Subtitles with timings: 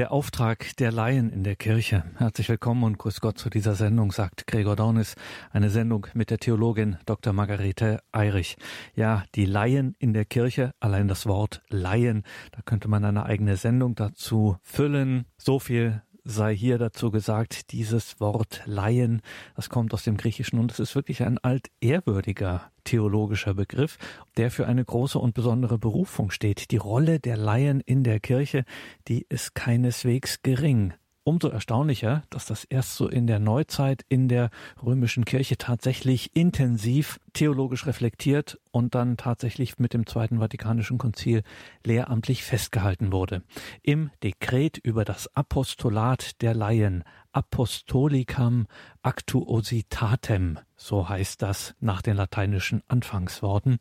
[0.00, 2.04] Der Auftrag der Laien in der Kirche.
[2.16, 5.14] Herzlich willkommen und grüß Gott zu dieser Sendung, sagt Gregor Dornis.
[5.52, 7.34] Eine Sendung mit der Theologin Dr.
[7.34, 8.56] Margarete Eirich.
[8.94, 13.58] Ja, die Laien in der Kirche, allein das Wort Laien, da könnte man eine eigene
[13.58, 15.26] Sendung dazu füllen.
[15.36, 19.22] So viel sei hier dazu gesagt, dieses Wort Laien,
[19.56, 23.98] das kommt aus dem Griechischen und es ist wirklich ein altehrwürdiger theologischer Begriff,
[24.36, 26.70] der für eine große und besondere Berufung steht.
[26.70, 28.64] Die Rolle der Laien in der Kirche,
[29.08, 30.94] die ist keineswegs gering.
[31.22, 34.48] Umso erstaunlicher, dass das erst so in der Neuzeit in der
[34.82, 41.42] römischen Kirche tatsächlich intensiv theologisch reflektiert und dann tatsächlich mit dem Zweiten Vatikanischen Konzil
[41.84, 43.42] lehramtlich festgehalten wurde.
[43.82, 48.66] Im Dekret über das Apostolat der Laien Apostolicam
[49.02, 53.78] Actuositatem, so heißt das nach den lateinischen Anfangsworten.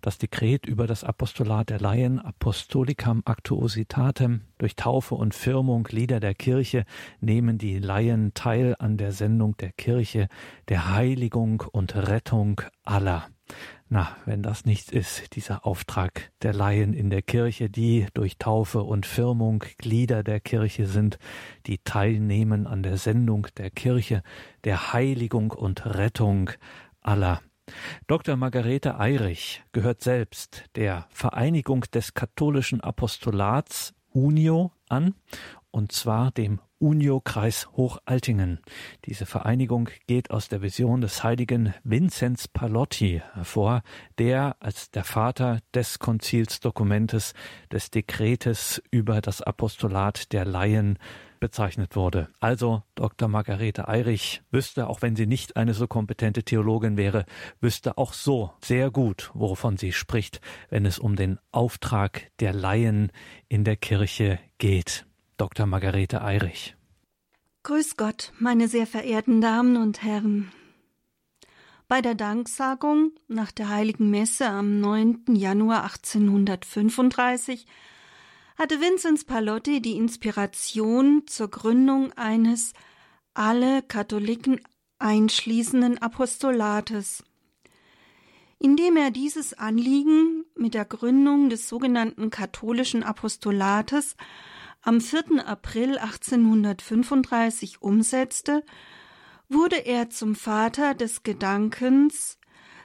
[0.00, 6.34] Das Dekret über das Apostolat der Laien Apostolicam Actuositatem durch Taufe und Firmung Lieder der
[6.34, 6.84] Kirche
[7.20, 10.28] nehmen die Laien teil an der Sendung der Kirche,
[10.68, 13.28] der Heiligung und Rettung aller.
[13.90, 18.82] Na, wenn das nichts ist, dieser Auftrag der Laien in der Kirche, die durch Taufe
[18.82, 21.18] und Firmung Glieder der Kirche sind,
[21.66, 24.22] die teilnehmen an der Sendung der Kirche,
[24.64, 26.50] der Heiligung und Rettung
[27.00, 27.40] aller.
[28.06, 28.36] Dr.
[28.36, 35.14] Margarete Eirich gehört selbst der Vereinigung des katholischen Apostolats UNIO an,
[35.70, 38.60] und zwar dem Unio-Kreis Hochaltingen.
[39.04, 43.82] Diese Vereinigung geht aus der Vision des heiligen Vinzenz Palotti hervor,
[44.18, 47.34] der als der Vater des Konzilsdokumentes
[47.72, 50.98] des Dekretes über das Apostolat der Laien
[51.38, 52.28] bezeichnet wurde.
[52.40, 53.28] Also Dr.
[53.28, 57.24] Margarete Eirich wüsste, auch wenn sie nicht eine so kompetente Theologin wäre,
[57.60, 63.12] wüsste auch so sehr gut, wovon sie spricht, wenn es um den Auftrag der Laien
[63.48, 65.07] in der Kirche geht.
[65.38, 65.66] Dr.
[65.66, 66.74] Margarete Eirich.
[67.62, 70.50] Grüß Gott, meine sehr verehrten Damen und Herren.
[71.86, 75.26] Bei der Danksagung nach der Heiligen Messe am 9.
[75.28, 77.66] Januar 1835
[78.56, 82.72] hatte Vinzenz Palotti die Inspiration zur Gründung eines
[83.32, 84.60] alle Katholiken
[84.98, 87.22] einschließenden Apostolates.
[88.58, 94.16] Indem er dieses Anliegen mit der Gründung des sogenannten katholischen Apostolates
[94.88, 95.46] am 4.
[95.46, 98.64] April 1835 umsetzte,
[99.50, 102.38] wurde er zum Vater des Gedankens,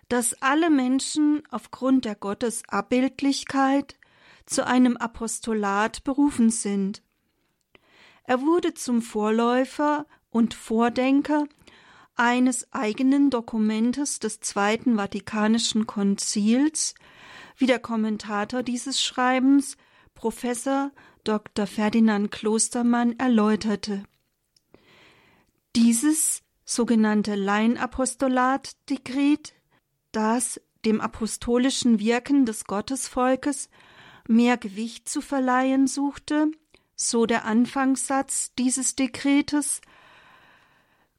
[0.09, 3.95] dass alle Menschen aufgrund der Gottesabbildlichkeit
[4.45, 7.03] zu einem Apostolat berufen sind.
[8.25, 11.45] Er wurde zum Vorläufer und Vordenker
[12.15, 16.95] eines eigenen Dokumentes des Zweiten Vatikanischen Konzils,
[17.55, 19.77] wie der Kommentator dieses Schreibens,
[20.15, 20.91] Professor
[21.23, 21.67] Dr.
[21.67, 24.03] Ferdinand Klostermann erläuterte.
[25.75, 29.53] Dieses sogenannte Laienapostolat-Dekret,
[30.11, 33.69] das dem apostolischen Wirken des Gottesvolkes
[34.27, 36.51] mehr Gewicht zu verleihen suchte,
[36.95, 39.79] so der Anfangssatz dieses Dekretes,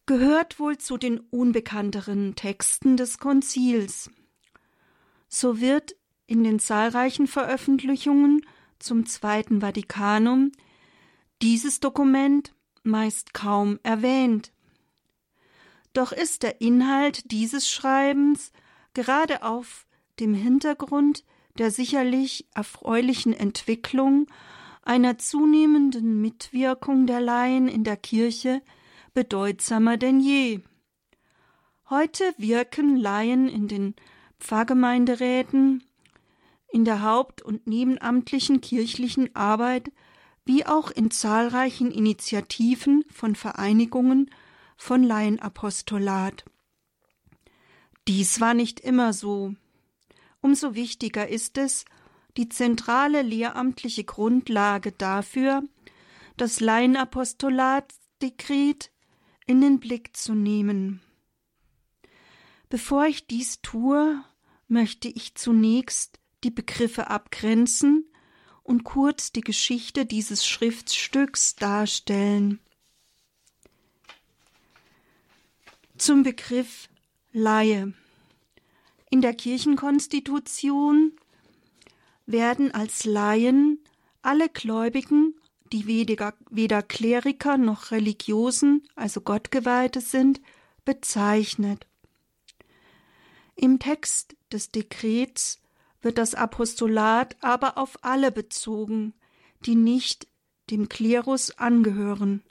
[0.06, 4.10] gehört wohl zu den unbekannteren Texten des Konzils.
[5.28, 8.46] So wird in den zahlreichen Veröffentlichungen
[8.78, 10.52] zum Zweiten Vatikanum
[11.42, 14.52] dieses Dokument meist kaum erwähnt.
[15.92, 18.52] Doch ist der Inhalt dieses Schreibens
[18.94, 19.86] gerade auf
[20.20, 21.24] dem Hintergrund
[21.58, 24.26] der sicherlich erfreulichen Entwicklung
[24.82, 28.60] einer zunehmenden Mitwirkung der Laien in der Kirche
[29.14, 30.60] bedeutsamer denn je.
[31.88, 33.94] Heute wirken Laien in den
[34.40, 35.84] Pfarrgemeinderäten,
[36.74, 39.92] in der haupt- und nebenamtlichen kirchlichen Arbeit
[40.44, 44.28] wie auch in zahlreichen Initiativen von Vereinigungen
[44.76, 46.44] von Laienapostolat.
[48.08, 49.54] Dies war nicht immer so.
[50.40, 51.84] Umso wichtiger ist es,
[52.36, 55.62] die zentrale lehramtliche Grundlage dafür,
[56.36, 58.90] das Laienapostolatsdekret
[59.46, 61.00] in den Blick zu nehmen.
[62.68, 64.24] Bevor ich dies tue,
[64.66, 68.06] möchte ich zunächst die Begriffe abgrenzen
[68.62, 72.60] und kurz die Geschichte dieses Schriftstücks darstellen.
[75.96, 76.88] Zum Begriff
[77.32, 77.92] Laie.
[79.10, 81.12] In der Kirchenkonstitution
[82.26, 83.78] werden als Laien
[84.22, 85.34] alle Gläubigen,
[85.72, 90.40] die weder, weder Kleriker noch Religiosen, also Gottgeweihte sind,
[90.84, 91.86] bezeichnet.
[93.56, 95.60] Im Text des Dekrets
[96.04, 99.14] wird das Apostolat aber auf alle bezogen,
[99.64, 100.28] die nicht
[100.70, 102.42] dem Klerus angehören.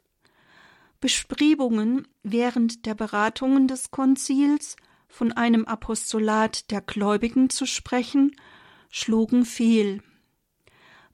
[0.99, 4.75] Bestrebungen während der Beratungen des Konzils
[5.07, 8.35] von einem Apostolat der Gläubigen zu sprechen,
[8.89, 10.01] schlugen fehl.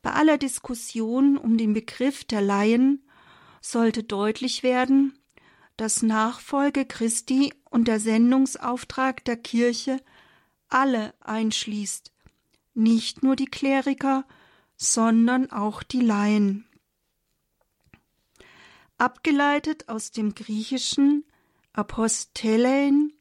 [0.01, 3.03] Bei aller Diskussion um den Begriff der Laien
[3.61, 5.17] sollte deutlich werden,
[5.75, 9.99] dass Nachfolge Christi und der Sendungsauftrag der Kirche
[10.69, 12.13] alle einschließt,
[12.73, 14.25] nicht nur die Kleriker,
[14.75, 16.65] sondern auch die Laien.
[18.97, 21.25] Abgeleitet aus dem griechischen
[21.73, 23.13] Apostelein,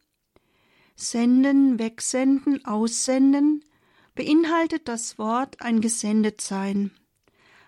[0.96, 3.64] senden, wegsenden, aussenden,
[4.14, 6.90] beinhaltet das Wort ein Gesendetsein.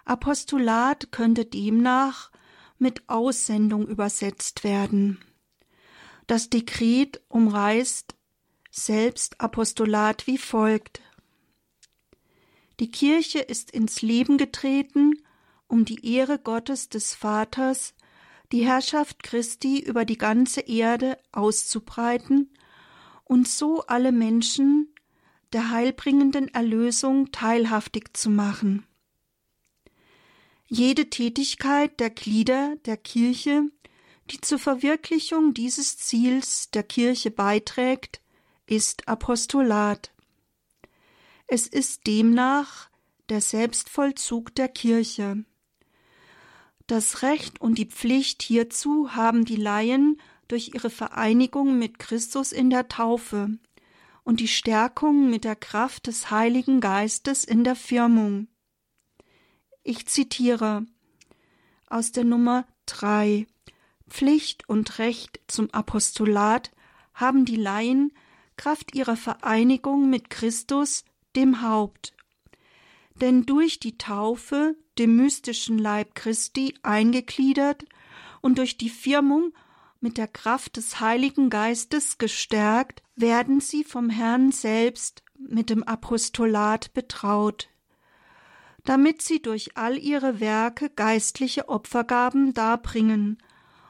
[0.05, 2.33] Apostolat könnte demnach
[2.79, 5.21] mit Aussendung übersetzt werden.
[6.27, 8.15] Das Dekret umreißt
[8.71, 11.01] selbst Apostolat wie folgt.
[12.81, 15.13] Die Kirche ist ins Leben getreten,
[15.69, 17.95] um die Ehre Gottes des Vaters,
[18.53, 22.51] die Herrschaft Christi über die ganze Erde auszubreiten
[23.25, 24.95] und so alle Menschen
[25.53, 28.87] der heilbringenden Erlösung teilhaftig zu machen.
[30.67, 33.65] Jede Tätigkeit der Glieder der Kirche,
[34.31, 38.23] die zur Verwirklichung dieses Ziels der Kirche beiträgt,
[38.67, 40.13] ist Apostolat.
[41.53, 42.91] Es ist demnach
[43.29, 45.45] der Selbstvollzug der Kirche.
[46.87, 52.71] Das Recht und die Pflicht hierzu haben die Laien durch ihre Vereinigung mit Christus in
[52.71, 53.59] der Taufe
[54.23, 58.47] und die Stärkung mit der Kraft des Heiligen Geistes in der Firmung.
[59.83, 60.87] Ich zitiere
[61.89, 63.49] aus der Nummer 3.
[64.09, 66.71] Pflicht und Recht zum Apostolat
[67.13, 68.13] haben die Laien
[68.57, 71.05] Kraft ihrer Vereinigung mit Christus,
[71.37, 72.15] dem Haupt.
[73.21, 77.85] Denn durch die Taufe, dem mystischen Leib Christi, eingegliedert
[78.41, 79.53] und durch die Firmung
[80.01, 86.93] mit der Kraft des Heiligen Geistes gestärkt, werden sie vom Herrn selbst mit dem Apostolat
[86.95, 87.69] betraut,
[88.85, 93.39] damit sie durch all ihre Werke geistliche Opfergaben darbringen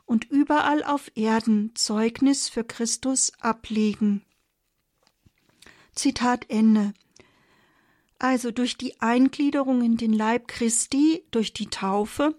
[0.05, 4.25] und überall auf Erden Zeugnis für Christus ablegen.
[5.95, 6.93] Zitat Ende.
[8.21, 12.39] Also durch die Eingliederung in den Leib Christi, durch die Taufe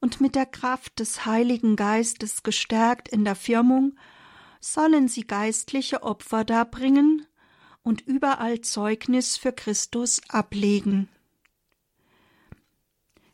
[0.00, 3.98] und mit der Kraft des Heiligen Geistes gestärkt in der Firmung,
[4.60, 7.26] sollen sie geistliche Opfer darbringen
[7.82, 11.08] und überall Zeugnis für Christus ablegen.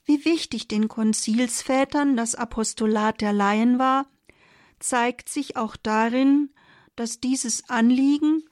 [0.07, 4.07] Wie wichtig den Konzilsvätern das Apostolat der Laien war,
[4.79, 6.55] zeigt sich auch darin,
[6.97, 8.45] dass dieses Anliegen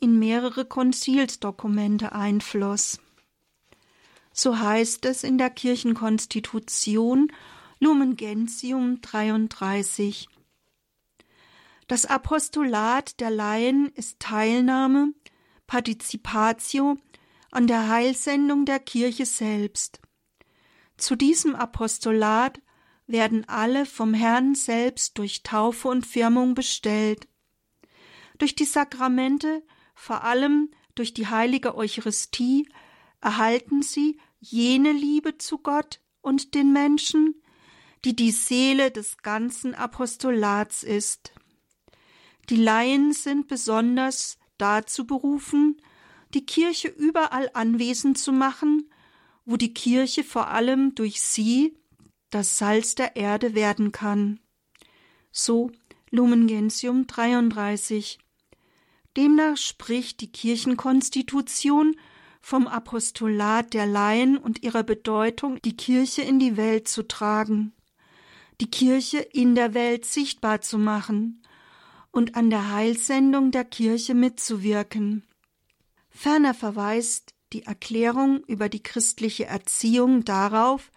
[0.00, 3.00] in mehrere Konzilsdokumente einfloss.
[4.32, 7.32] So heißt es in der Kirchenkonstitution
[7.80, 10.28] Lumen Gentium 33.
[11.88, 15.12] Das Apostolat der Laien ist Teilnahme,
[15.66, 16.96] Partizipatio
[17.50, 20.00] an der Heilsendung der Kirche selbst.
[20.96, 22.60] Zu diesem Apostolat
[23.06, 27.28] werden alle vom Herrn selbst durch Taufe und Firmung bestellt.
[28.38, 29.62] Durch die Sakramente,
[29.96, 32.68] vor allem durch die heilige Eucharistie,
[33.20, 37.42] erhalten sie jene Liebe zu Gott und den Menschen,
[38.04, 41.32] die die Seele des ganzen Apostolats ist.
[42.50, 45.82] Die Laien sind besonders dazu berufen,
[46.34, 48.90] die Kirche überall anwesend zu machen,
[49.44, 51.76] wo die Kirche vor allem durch sie
[52.30, 54.40] das Salz der Erde werden kann.
[55.32, 55.70] So
[56.10, 58.18] Lumen Gentium 33.
[59.16, 61.96] Demnach spricht die Kirchenkonstitution
[62.40, 67.72] vom Apostolat der Laien und ihrer Bedeutung, die Kirche in die Welt zu tragen,
[68.60, 71.42] die Kirche in der Welt sichtbar zu machen
[72.10, 75.24] und an der Heilsendung der Kirche mitzuwirken.
[76.08, 80.90] Ferner verweist die Erklärung über die christliche Erziehung darauf,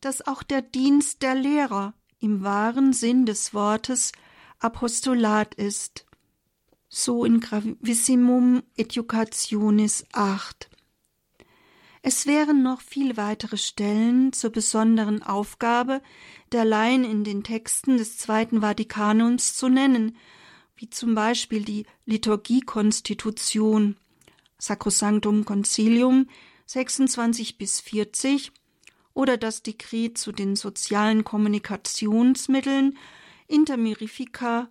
[0.00, 4.12] dass auch der Dienst der Lehrer im wahren Sinn des Wortes
[4.58, 6.06] Apostolat ist.
[6.94, 10.68] So in Gravissimum Educationis 8.
[12.02, 16.02] Es wären noch viel weitere Stellen zur besonderen Aufgabe
[16.52, 20.18] der Laien in den Texten des Zweiten Vatikanums zu nennen,
[20.76, 23.96] wie zum Beispiel die Liturgiekonstitution
[24.58, 26.28] Sacrosanctum Concilium
[26.66, 28.52] 26 bis 40
[29.14, 32.98] oder das Dekret zu den sozialen Kommunikationsmitteln
[33.48, 34.68] Intermirifica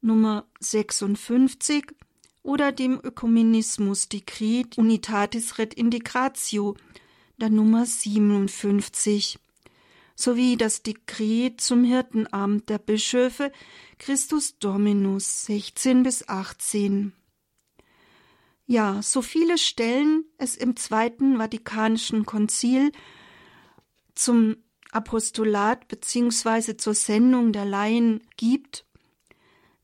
[0.00, 1.94] Nummer 56
[2.42, 6.76] oder dem Ökumenismus-Dekret Unitatis Red Integratio
[7.36, 9.38] der Nummer 57.
[10.14, 13.52] sowie das Dekret zum Hirtenamt der Bischöfe
[13.98, 17.12] Christus Dominus 16 bis 18.
[18.66, 22.92] Ja, so viele Stellen es im Zweiten Vatikanischen Konzil
[24.14, 24.56] zum
[24.92, 26.76] Apostolat bzw.
[26.76, 28.84] zur Sendung der Laien gibt,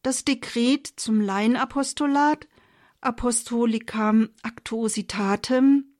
[0.06, 2.46] das Dekret zum Laienapostolat
[3.00, 5.96] Apostolicam Actuositatem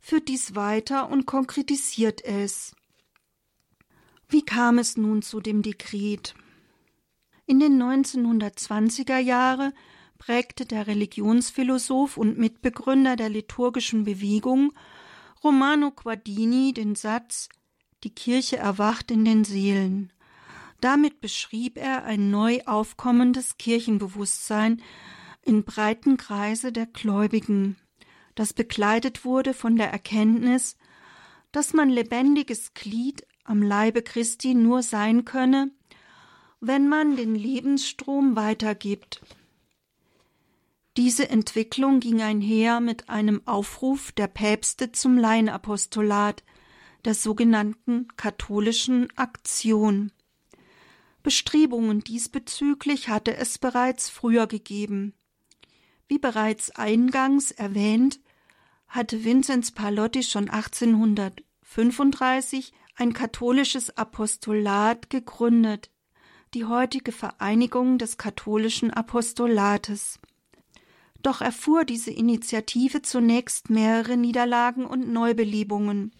[0.00, 2.74] führt dies weiter und konkretisiert es.
[4.28, 6.34] Wie kam es nun zu dem Dekret?
[7.46, 9.72] In den 1920er Jahre
[10.18, 14.72] prägte der Religionsphilosoph und Mitbegründer der liturgischen Bewegung
[15.44, 17.48] Romano Guardini den Satz
[18.02, 20.12] Die Kirche erwacht in den Seelen.
[20.86, 24.80] Damit beschrieb er ein neu aufkommendes Kirchenbewusstsein
[25.42, 27.74] in breiten Kreise der Gläubigen,
[28.36, 30.76] das begleitet wurde von der Erkenntnis,
[31.50, 35.72] dass man lebendiges Glied am Leibe Christi nur sein könne,
[36.60, 39.22] wenn man den Lebensstrom weitergibt.
[40.96, 46.44] Diese Entwicklung ging einher mit einem Aufruf der Päpste zum Laienapostolat,
[47.04, 50.12] der sogenannten katholischen Aktion.
[51.26, 55.12] Bestrebungen diesbezüglich hatte es bereits früher gegeben.
[56.06, 58.20] Wie bereits eingangs erwähnt,
[58.86, 65.90] hatte Vinzenz Palotti schon 1835 ein katholisches Apostolat gegründet,
[66.54, 70.20] die heutige Vereinigung des katholischen Apostolates.
[71.22, 76.12] Doch erfuhr diese Initiative zunächst mehrere Niederlagen und Neubelebungen.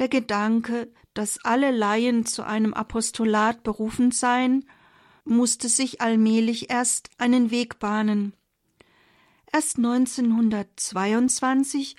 [0.00, 4.64] Der Gedanke, dass alle Laien zu einem Apostolat berufen seien,
[5.26, 8.32] musste sich allmählich erst einen Weg bahnen.
[9.52, 11.96] Erst 1922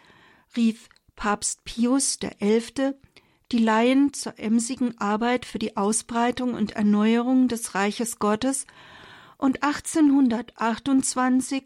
[0.57, 2.95] rief Papst Pius XI.
[3.51, 8.65] die Laien zur emsigen Arbeit für die Ausbreitung und Erneuerung des Reiches Gottes
[9.37, 11.65] und 1828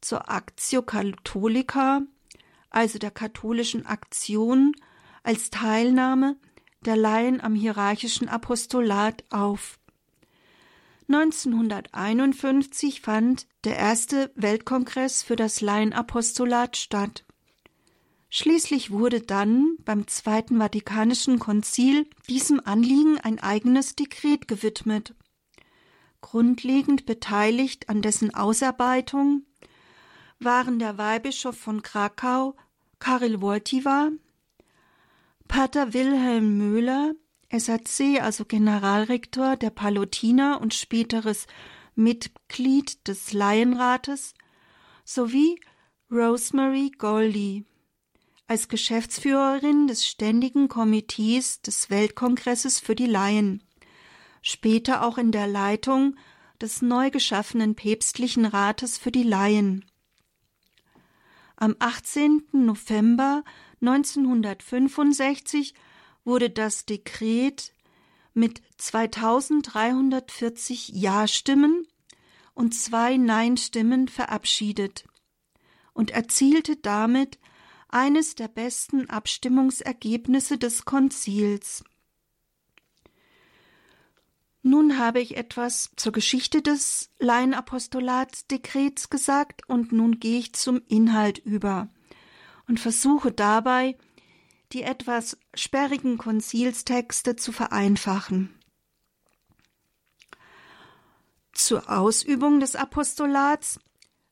[0.00, 2.02] zur Actio Catholica,
[2.70, 4.74] also der katholischen Aktion,
[5.22, 6.38] als Teilnahme
[6.86, 9.78] der Laien am hierarchischen Apostolat auf.
[11.08, 17.24] 1951 fand der erste Weltkongress für das Laienapostolat statt.
[18.30, 25.14] Schließlich wurde dann beim Zweiten Vatikanischen Konzil diesem Anliegen ein eigenes Dekret gewidmet.
[26.22, 29.44] Grundlegend beteiligt an dessen Ausarbeitung
[30.38, 32.56] waren der Weihbischof von Krakau
[32.98, 34.12] Karel Wojtyła,
[35.48, 37.14] Pater Wilhelm Möhler,
[37.50, 41.46] SAC, also Generalrektor der Palutiner und späteres
[41.94, 44.34] Mitglied des Laienrates,
[45.04, 45.60] sowie
[46.10, 47.64] Rosemary Goldie
[48.46, 53.62] als Geschäftsführerin des Ständigen Komitees des Weltkongresses für die Laien,
[54.42, 56.16] später auch in der Leitung
[56.60, 59.84] des neu geschaffenen Päpstlichen Rates für die Laien.
[61.56, 62.42] Am 18.
[62.52, 63.42] November
[63.82, 65.74] 1965
[66.24, 67.72] wurde das Dekret
[68.32, 71.88] mit 2340 Ja-Stimmen
[72.54, 75.04] und zwei Nein-Stimmen verabschiedet
[75.92, 77.40] und erzielte damit
[77.88, 81.82] eines der besten Abstimmungsergebnisse des Konzils.
[84.62, 91.38] Nun habe ich etwas zur Geschichte des Laienapostolatsdekrets gesagt und nun gehe ich zum Inhalt
[91.38, 91.88] über
[92.72, 93.98] und versuche dabei,
[94.72, 98.58] die etwas sperrigen Konzilstexte zu vereinfachen.
[101.52, 103.78] Zur Ausübung des Apostolats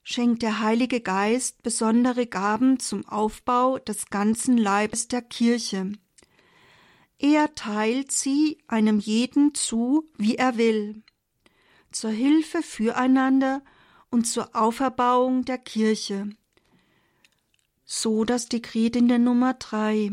[0.02, 5.92] schenkt der Heilige Geist besondere Gaben zum Aufbau des ganzen Leibes der Kirche.
[7.18, 11.02] Er teilt sie einem jeden zu, wie er will,
[11.92, 13.62] zur Hilfe füreinander
[14.08, 16.30] und zur Auferbauung der Kirche.
[17.92, 20.12] So das Dekret in der Nummer drei.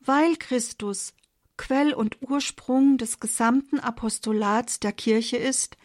[0.00, 1.14] Weil Christus
[1.56, 5.76] Quell und Ursprung des gesamten Apostolats der Kirche ist,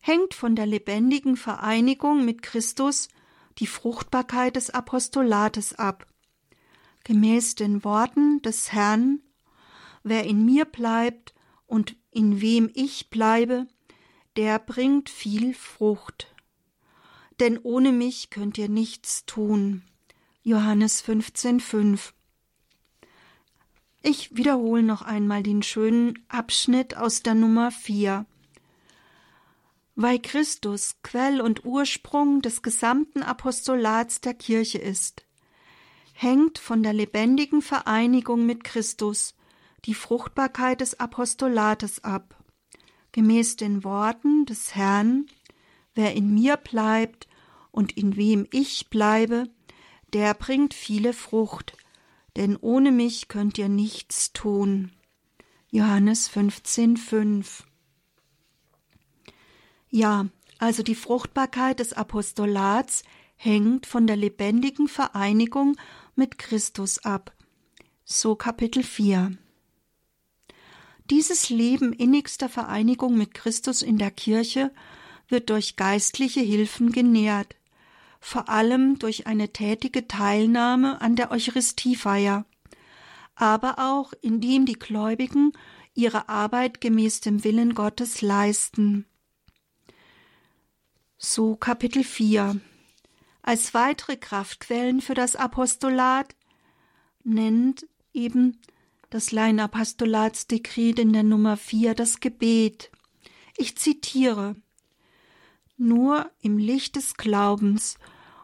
[0.00, 3.06] hängt von der lebendigen Vereinigung mit Christus
[3.58, 6.04] die Fruchtbarkeit des Apostolates ab.
[7.04, 9.20] Gemäß den Worten des Herrn
[10.02, 11.36] Wer in mir bleibt
[11.68, 13.68] und in wem ich bleibe,
[14.34, 16.34] der bringt viel Frucht.
[17.40, 19.82] Denn ohne mich könnt ihr nichts tun.
[20.42, 22.12] Johannes 15,5
[24.02, 28.26] ich wiederhole noch einmal den schönen Abschnitt aus der Nummer 4.
[29.96, 35.26] Weil Christus Quell und Ursprung des gesamten Apostolats der Kirche ist,
[36.12, 39.34] hängt von der lebendigen Vereinigung mit Christus,
[39.84, 42.36] die Fruchtbarkeit des Apostolates ab.
[43.10, 45.26] Gemäß den Worten des Herrn,
[45.98, 47.26] wer in mir bleibt
[47.72, 49.48] und in wem ich bleibe,
[50.12, 51.76] der bringt viele Frucht,
[52.36, 54.92] denn ohne mich könnt ihr nichts tun.
[55.70, 57.64] Johannes 15,5
[59.90, 60.28] Ja,
[60.58, 63.02] also die Fruchtbarkeit des Apostolats
[63.34, 65.74] hängt von der lebendigen Vereinigung
[66.14, 67.34] mit Christus ab.
[68.04, 69.32] So Kapitel 4.
[71.10, 74.70] Dieses Leben innigster Vereinigung mit Christus in der Kirche
[75.28, 77.56] wird durch geistliche Hilfen genährt,
[78.20, 82.44] vor allem durch eine tätige Teilnahme an der Eucharistiefeier,
[83.34, 85.52] aber auch indem die Gläubigen
[85.94, 89.06] ihre Arbeit gemäß dem Willen Gottes leisten.
[91.16, 92.60] So Kapitel 4.
[93.42, 96.36] Als weitere Kraftquellen für das Apostolat
[97.24, 98.60] nennt eben
[99.10, 102.90] das Laienapostolatsdekret in der Nummer 4 das Gebet.
[103.56, 104.54] Ich zitiere
[105.80, 107.98] Nur im Licht des Glaubens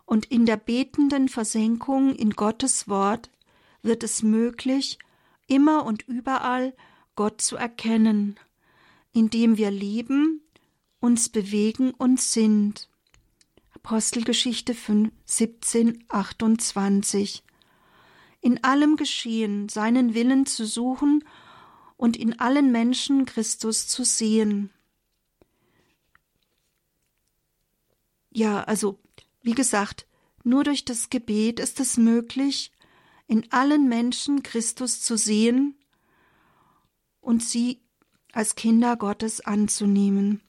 [0.07, 3.29] und in der betenden Versenkung in Gottes Wort
[3.83, 5.01] wird es möglich,
[5.49, 6.75] immer und überall
[7.17, 8.39] Gott zu erkennen,
[9.13, 10.43] indem wir leben,
[11.01, 12.89] uns bewegen und sind.
[13.75, 17.43] Apostelgeschichte 5, 17, 28.
[18.41, 21.25] In allem Geschehen seinen Willen zu suchen
[21.97, 24.71] und in allen Menschen Christus zu sehen.
[28.35, 28.99] Ja, also
[29.43, 30.07] wie gesagt,
[30.43, 32.73] nur durch das Gebet ist es möglich,
[33.29, 35.79] in allen Menschen Christus zu sehen
[37.21, 37.81] und sie
[38.33, 40.43] als Kinder Gottes anzunehmen.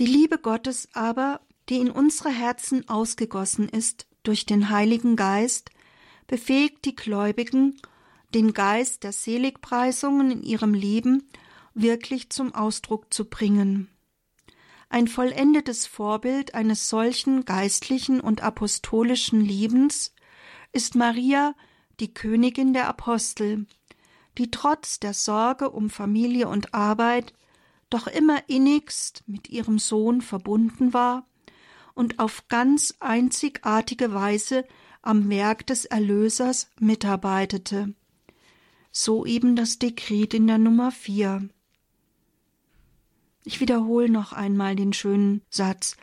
[0.00, 5.70] Die Liebe Gottes aber, die in unsere Herzen ausgegossen ist durch den Heiligen Geist,
[6.26, 7.80] befähigt die Gläubigen,
[8.34, 11.28] den Geist der Seligpreisungen in ihrem Leben
[11.74, 13.88] wirklich zum Ausdruck zu bringen.
[14.90, 20.14] Ein vollendetes Vorbild eines solchen geistlichen und apostolischen Lebens
[20.72, 21.54] ist Maria,
[22.00, 23.66] die Königin der Apostel,
[24.38, 27.34] die trotz der Sorge um Familie und Arbeit
[27.90, 31.26] doch immer innigst mit ihrem Sohn verbunden war
[31.94, 34.64] und auf ganz einzigartige Weise
[35.02, 37.94] am Werk des Erlösers mitarbeitete.
[38.90, 41.48] So eben das Dekret in der Nummer vier.
[43.48, 45.96] Ich wiederhole noch einmal den schönen Satz.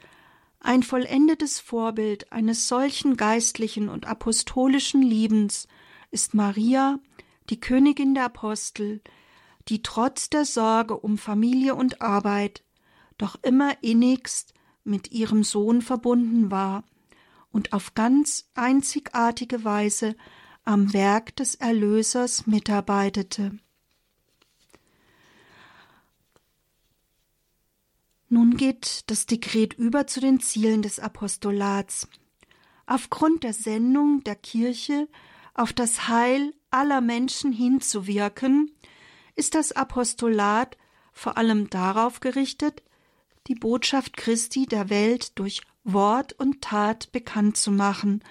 [0.60, 5.68] Ein vollendetes Vorbild eines solchen geistlichen und apostolischen Liebens
[6.10, 6.98] ist Maria,
[7.52, 9.00] die Königin der Apostel,
[9.68, 12.64] die trotz der Sorge um Familie und Arbeit
[13.20, 16.84] doch immer innigst mit ihrem Sohn verbunden war
[17.52, 20.16] und auf ganz einzigartige Weise
[20.64, 23.60] am Werk des Erlösers mitarbeitete.
[28.36, 32.10] Nun geht das Dekret über zu den Zielen des Apostolats.
[32.86, 35.08] Aufgrund der Sendung der Kirche
[35.54, 38.72] auf das Heil aller Menschen hinzuwirken,
[39.38, 40.76] ist das Apostolat
[41.14, 42.84] vor allem darauf gerichtet,
[43.48, 48.22] die Botschaft Christi der Welt durch Wort und Tat bekannt zu machen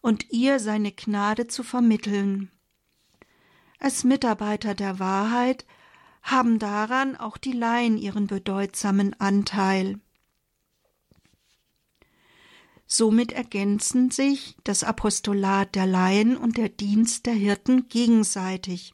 [0.00, 2.50] und ihr seine Gnade zu vermitteln.
[3.78, 5.64] Als Mitarbeiter der Wahrheit
[6.26, 10.00] haben daran auch die Laien ihren bedeutsamen Anteil.
[12.88, 18.92] Somit ergänzen sich das Apostolat der Laien und der Dienst der Hirten gegenseitig,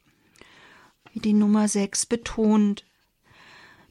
[1.11, 2.85] wie die Nummer 6 betont.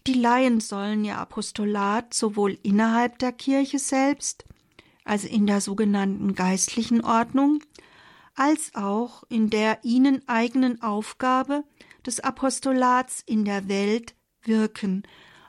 [0.07, 4.45] Die Laien sollen ihr Apostolat sowohl innerhalb der Kirche selbst,
[5.05, 7.61] also in der sogenannten geistlichen Ordnung,
[8.35, 11.65] als auch in der ihnen eigenen Aufgabe
[12.07, 15.03] des Apostolats in der Welt wirken,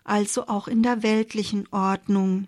[0.03, 2.47] also auch in der weltlichen Ordnung.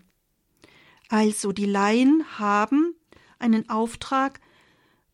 [1.09, 2.95] Also die Laien haben
[3.39, 4.39] einen Auftrag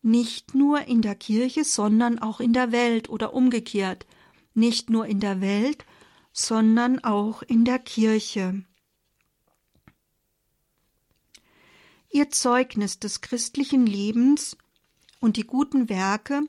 [0.02, 4.06] nicht nur in der Kirche, sondern auch in der Welt oder umgekehrt,
[4.54, 5.84] nicht nur in der Welt,
[6.32, 8.64] sondern auch in der Kirche.
[12.10, 14.56] Ihr Zeugnis des christlichen Lebens
[15.20, 16.42] und die guten Werke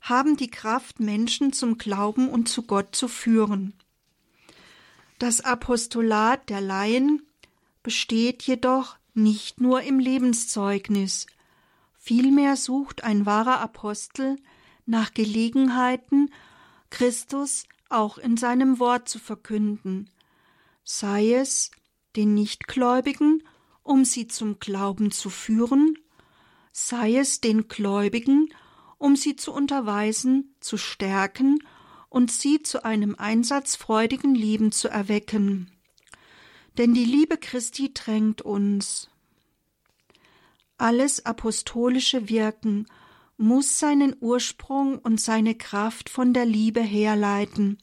[0.00, 3.74] haben die Kraft, Menschen zum Glauben und zu Gott zu führen.
[5.18, 7.22] Das Apostolat der Laien
[7.82, 11.26] besteht jedoch nicht nur im Lebenszeugnis,
[11.96, 14.36] vielmehr sucht ein wahrer Apostel
[14.86, 16.32] nach Gelegenheiten,
[16.90, 20.08] Christus auch in seinem Wort zu verkünden,
[20.84, 21.70] sei es
[22.16, 23.42] den Nichtgläubigen,
[23.82, 25.98] um sie zum Glauben zu führen,
[26.72, 28.54] sei es den Gläubigen,
[28.98, 31.58] um sie zu unterweisen, zu stärken
[32.08, 35.70] und sie zu einem einsatzfreudigen Leben zu erwecken.
[36.76, 39.08] Denn die Liebe Christi drängt uns.
[40.76, 42.86] Alles apostolische Wirken
[43.36, 47.78] muss seinen Ursprung und seine Kraft von der Liebe herleiten.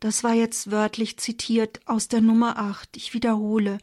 [0.00, 2.96] Das war jetzt wörtlich zitiert aus der Nummer 8.
[2.96, 3.78] Ich wiederhole.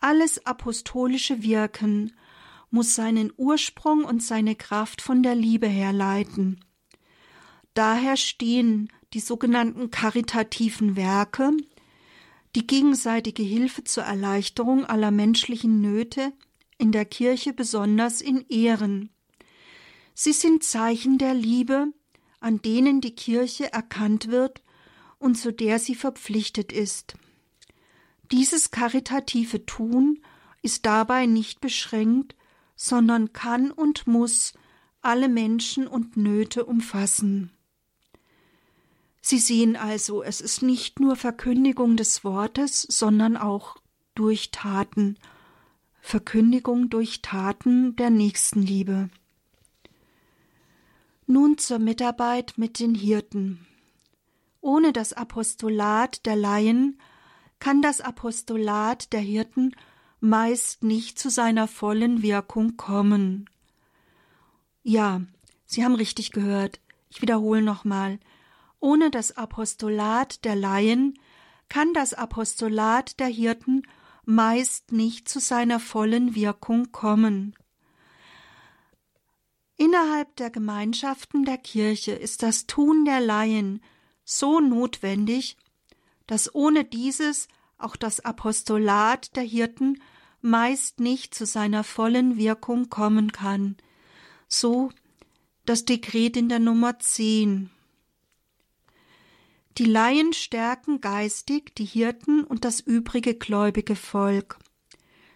[0.00, 2.12] Alles apostolische Wirken
[2.72, 6.58] muss seinen Ursprung und seine Kraft von der Liebe herleiten.
[7.74, 11.52] Daher stehen die sogenannten karitativen Werke,
[12.56, 16.32] die gegenseitige Hilfe zur Erleichterung aller menschlichen Nöte
[16.78, 19.10] in der Kirche besonders in Ehren.
[20.14, 21.88] Sie sind Zeichen der Liebe,
[22.40, 24.62] an denen die Kirche erkannt wird
[25.18, 27.14] und zu der sie verpflichtet ist.
[28.30, 30.22] Dieses karitative Tun
[30.62, 32.34] ist dabei nicht beschränkt,
[32.82, 34.54] sondern kann und muss
[35.02, 37.52] alle Menschen und Nöte umfassen.
[39.20, 43.76] Sie sehen also, es ist nicht nur Verkündigung des Wortes, sondern auch
[44.16, 45.16] durch Taten,
[46.00, 49.10] Verkündigung durch Taten der Nächstenliebe.
[51.28, 53.64] Nun zur Mitarbeit mit den Hirten.
[54.60, 56.98] Ohne das Apostolat der Laien
[57.60, 59.72] kann das Apostolat der Hirten
[60.22, 63.50] meist nicht zu seiner vollen Wirkung kommen.
[64.84, 65.20] Ja,
[65.66, 66.80] Sie haben richtig gehört.
[67.10, 68.20] Ich wiederhole nochmal.
[68.78, 71.18] Ohne das Apostolat der Laien
[71.68, 73.82] kann das Apostolat der Hirten
[74.24, 77.56] meist nicht zu seiner vollen Wirkung kommen.
[79.76, 83.82] Innerhalb der Gemeinschaften der Kirche ist das Tun der Laien
[84.24, 85.56] so notwendig,
[86.28, 90.00] dass ohne dieses auch das Apostolat der Hirten
[90.42, 93.76] meist nicht zu seiner vollen Wirkung kommen kann.
[94.48, 94.90] So
[95.64, 97.70] das Dekret in der Nummer 10.
[99.78, 104.58] Die Laien stärken geistig die Hirten und das übrige gläubige Volk.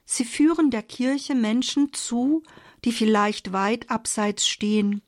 [0.05, 2.43] Sie führen der Kirche Menschen zu,
[2.85, 5.03] die vielleicht weit abseits stehen,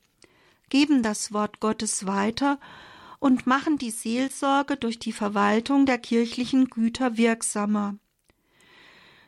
[0.69, 2.59] geben das Wort Gottes weiter
[3.19, 7.97] und machen die Seelsorge durch die Verwaltung der kirchlichen Güter wirksamer.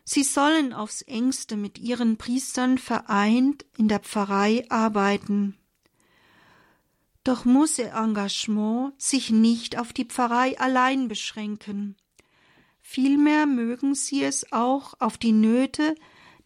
[0.04, 5.58] Sie sollen aufs engste mit ihren Priestern vereint in der Pfarrei arbeiten.
[7.24, 11.96] Doch muss ihr Engagement sich nicht auf die Pfarrei allein beschränken.
[12.82, 15.96] Vielmehr mögen sie es auch auf die Nöte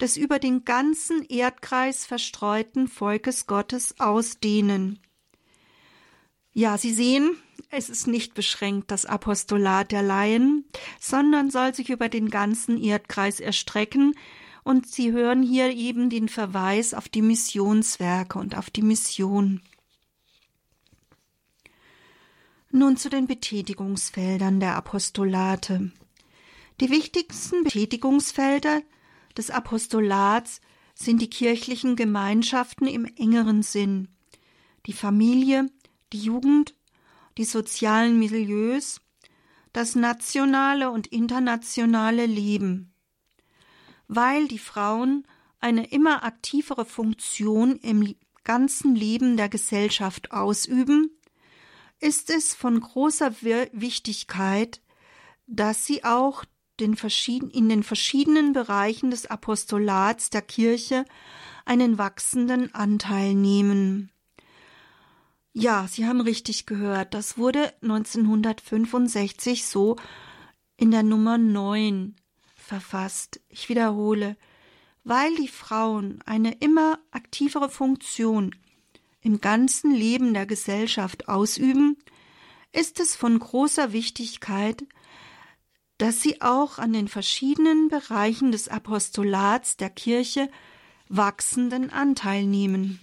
[0.02, 5.00] des über den ganzen Erdkreis verstreuten Volkes Gottes ausdehnen.
[6.52, 7.38] Ja, Sie sehen,
[7.76, 10.66] es ist nicht beschränkt das Apostolat der Laien,
[11.00, 14.16] sondern soll sich über den ganzen Erdkreis erstrecken,
[14.64, 19.62] und Sie hören hier eben den Verweis auf die Missionswerke und auf die Mission.
[22.72, 25.92] Nun zu den Betätigungsfeldern der Apostolate.
[26.82, 28.82] Die wichtigsten Betätigungsfelder
[29.38, 30.62] des Apostolats
[30.96, 34.08] sind die kirchlichen Gemeinschaften im engeren Sinn,
[34.88, 35.70] die Familie,
[36.12, 36.74] die Jugend,
[37.38, 39.02] die sozialen Milieus,
[39.74, 42.94] das nationale und internationale Leben.
[44.08, 45.28] Weil die Frauen
[45.60, 51.10] eine immer aktivere Funktion im ganzen Leben der Gesellschaft ausüben,
[52.00, 54.82] ist es von großer Wichtigkeit,
[55.48, 56.46] dass sie auch
[56.80, 56.96] den
[57.52, 61.06] in den verschiedenen Bereichen des Apostolats der Kirche
[61.66, 64.12] einen wachsenden Anteil nehmen.
[65.58, 69.96] Ja, Sie haben richtig gehört, das wurde 1965 so
[70.76, 72.18] in der Nummer 9
[72.58, 73.40] verfasst.
[73.48, 74.36] Ich wiederhole,
[75.06, 78.54] weil die Frauen eine immer aktivere Funktion
[79.22, 81.96] im ganzen Leben der Gesellschaft ausüben,
[82.74, 84.84] ist es von großer Wichtigkeit,
[85.98, 90.50] dass sie auch an den verschiedenen Bereichen des Apostolats der Kirche
[91.08, 93.00] wachsenden Anteil nehmen.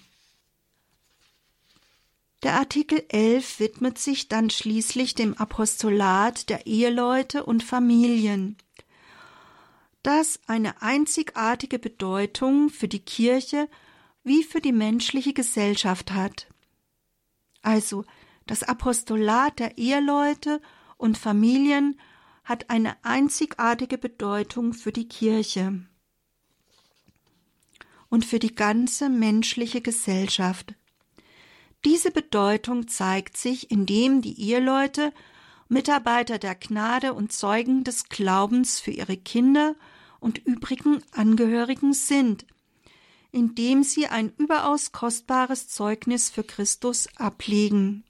[2.43, 8.57] Der Artikel 11 widmet sich dann schließlich dem Apostolat der Eheleute und Familien,
[10.01, 13.69] das eine einzigartige Bedeutung für die Kirche
[14.25, 16.47] wie für die menschliche Gesellschaft hat.
[17.61, 18.03] Also
[18.45, 20.61] das Apostolat der Eheleute
[20.97, 21.97] und Familien
[22.43, 25.85] hat eine einzigartige Bedeutung für die Kirche
[28.09, 30.75] und für die ganze menschliche Gesellschaft.
[31.85, 35.13] Diese Bedeutung zeigt sich, indem die Eheleute
[35.67, 39.75] Mitarbeiter der Gnade und Zeugen des Glaubens für ihre Kinder
[40.19, 42.45] und übrigen Angehörigen sind,
[43.31, 48.05] indem sie ein überaus kostbares Zeugnis für Christus ablegen.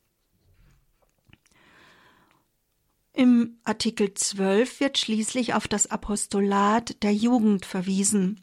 [3.14, 8.42] Im Artikel 12 wird schließlich auf das Apostolat der Jugend verwiesen,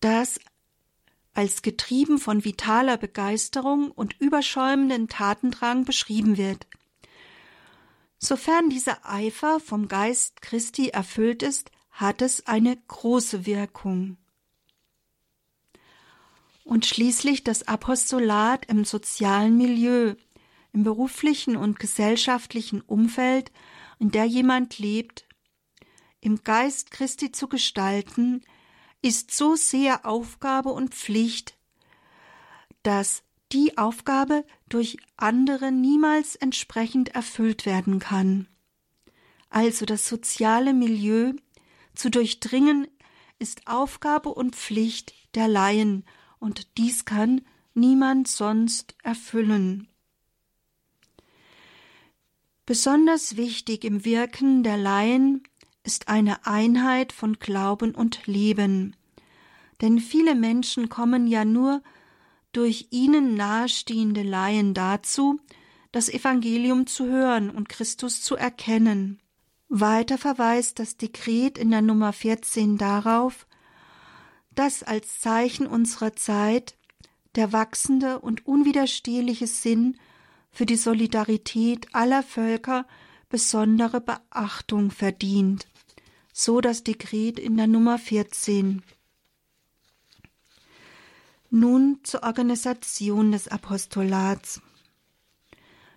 [0.00, 0.38] das
[1.36, 6.66] als getrieben von vitaler Begeisterung und überschäumenden Tatendrang beschrieben wird.
[8.18, 14.16] Sofern dieser Eifer vom Geist Christi erfüllt ist, hat es eine große Wirkung.
[16.64, 20.14] Und schließlich das Apostolat im sozialen Milieu,
[20.72, 23.52] im beruflichen und gesellschaftlichen Umfeld,
[23.98, 25.26] in der jemand lebt,
[26.20, 28.42] im Geist Christi zu gestalten,
[29.02, 31.56] ist so sehr Aufgabe und Pflicht,
[32.82, 38.48] dass die Aufgabe durch andere niemals entsprechend erfüllt werden kann.
[39.50, 41.32] Also das soziale Milieu
[41.94, 42.88] zu durchdringen
[43.38, 46.04] ist Aufgabe und Pflicht der Laien,
[46.38, 47.42] und dies kann
[47.74, 49.88] niemand sonst erfüllen.
[52.66, 55.44] Besonders wichtig im Wirken der Laien
[55.86, 58.96] ist eine Einheit von Glauben und Leben.
[59.80, 61.82] Denn viele Menschen kommen ja nur
[62.52, 65.40] durch ihnen nahestehende Laien dazu,
[65.92, 69.20] das Evangelium zu hören und Christus zu erkennen.
[69.68, 73.46] Weiter verweist das Dekret in der Nummer 14 darauf,
[74.54, 76.76] dass als Zeichen unserer Zeit
[77.36, 79.98] der wachsende und unwiderstehliche Sinn
[80.50, 82.86] für die Solidarität aller Völker
[83.28, 85.66] besondere Beachtung verdient
[86.38, 88.82] so das Dekret in der Nummer 14.
[91.48, 94.60] Nun zur Organisation des Apostolats.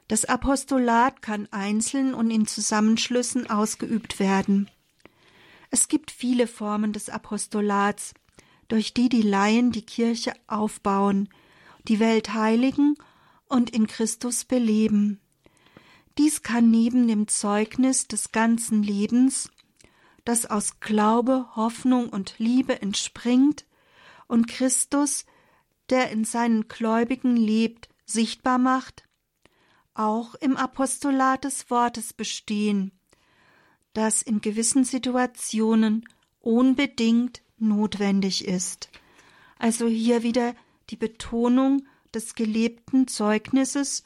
[0.07, 4.69] Das Apostolat kann einzeln und in Zusammenschlüssen ausgeübt werden.
[5.71, 8.13] Es gibt viele Formen des Apostolats,
[8.69, 11.27] durch die die Laien die Kirche aufbauen,
[11.89, 12.95] die Welt heiligen
[13.49, 15.19] und in Christus beleben.
[16.17, 19.49] Dies kann neben dem Zeugnis des ganzen Lebens
[20.29, 23.65] das aus Glaube, Hoffnung und Liebe entspringt
[24.27, 25.25] und Christus,
[25.89, 29.05] der in seinen Gläubigen lebt, sichtbar macht,
[29.95, 32.91] auch im Apostolat des Wortes bestehen,
[33.93, 36.07] das in gewissen Situationen
[36.41, 38.91] unbedingt notwendig ist.
[39.57, 40.53] Also hier wieder
[40.91, 44.03] die Betonung des gelebten Zeugnisses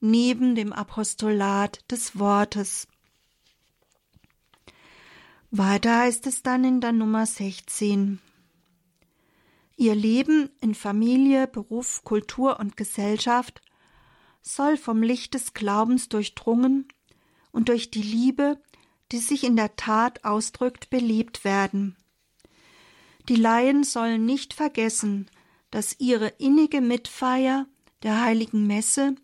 [0.00, 2.88] neben dem Apostolat des Wortes.
[5.52, 8.20] Weiter heißt es dann in der Nummer 16.
[9.76, 13.60] Ihr Leben in Familie, Beruf, Kultur und Gesellschaft
[14.42, 16.86] soll vom Licht des Glaubens durchdrungen
[17.50, 18.62] und durch die Liebe,
[19.10, 21.96] die sich in der Tat ausdrückt, belebt werden.
[23.28, 25.28] Die Laien sollen nicht vergessen,
[25.72, 27.66] dass ihre innige Mitfeier
[28.04, 29.16] der heiligen Messe,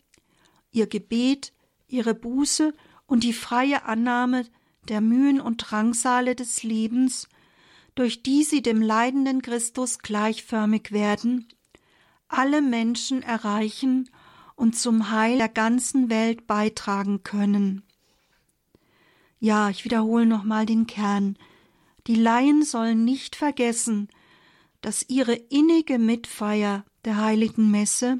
[0.73, 1.53] ihr Gebet,
[1.87, 2.75] ihre Buße
[3.07, 4.45] und die freie Annahme
[4.87, 7.29] der Mühen und Drangsale des Lebens,
[7.95, 11.49] durch die sie dem leidenden Christus gleichförmig werden,
[12.29, 14.11] alle Menschen erreichen
[14.55, 17.83] und zum Heil der ganzen Welt beitragen können.
[19.39, 21.37] Ja, ich wiederhole nochmal den Kern.
[22.07, 24.09] Die Laien sollen nicht vergessen,
[24.81, 28.19] dass ihre innige Mitfeier der heiligen Messe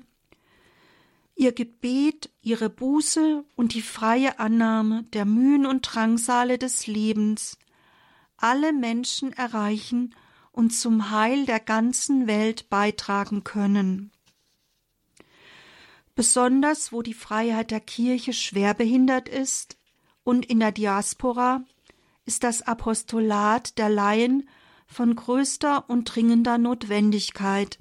[1.37, 7.59] ihr Gebet, ihre Buße und die freie Annahme der Mühen und Drangsale des Lebens
[8.39, 10.15] alle Menschen erreichen
[10.53, 14.11] und zum Heil der ganzen Welt beitragen können.
[16.15, 19.77] Besonders wo die Freiheit der Kirche schwer behindert ist
[20.25, 21.65] und in der Diaspora
[22.25, 24.49] ist das Apostolat der Laien
[24.87, 27.79] von größter und dringender Notwendigkeit.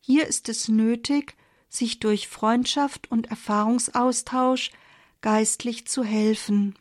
[0.00, 1.36] Hier ist es nötig,
[1.74, 4.70] sich durch Freundschaft und Erfahrungsaustausch
[5.20, 6.74] geistlich zu helfen.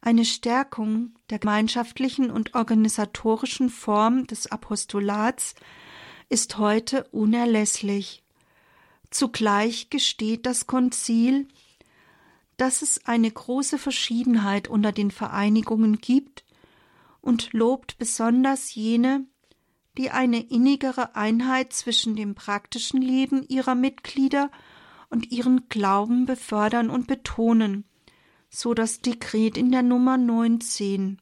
[0.00, 5.54] Eine Stärkung der gemeinschaftlichen und organisatorischen Form des Apostolats
[6.28, 8.22] ist heute unerlässlich.
[9.10, 11.48] Zugleich gesteht das Konzil,
[12.56, 16.44] dass es eine große Verschiedenheit unter den Vereinigungen gibt
[17.20, 19.26] und lobt besonders jene,
[19.96, 24.50] die eine innigere Einheit zwischen dem praktischen Leben ihrer Mitglieder
[25.10, 27.84] und ihren Glauben befördern und betonen,
[28.50, 31.20] so das Dekret in der Nummer 19.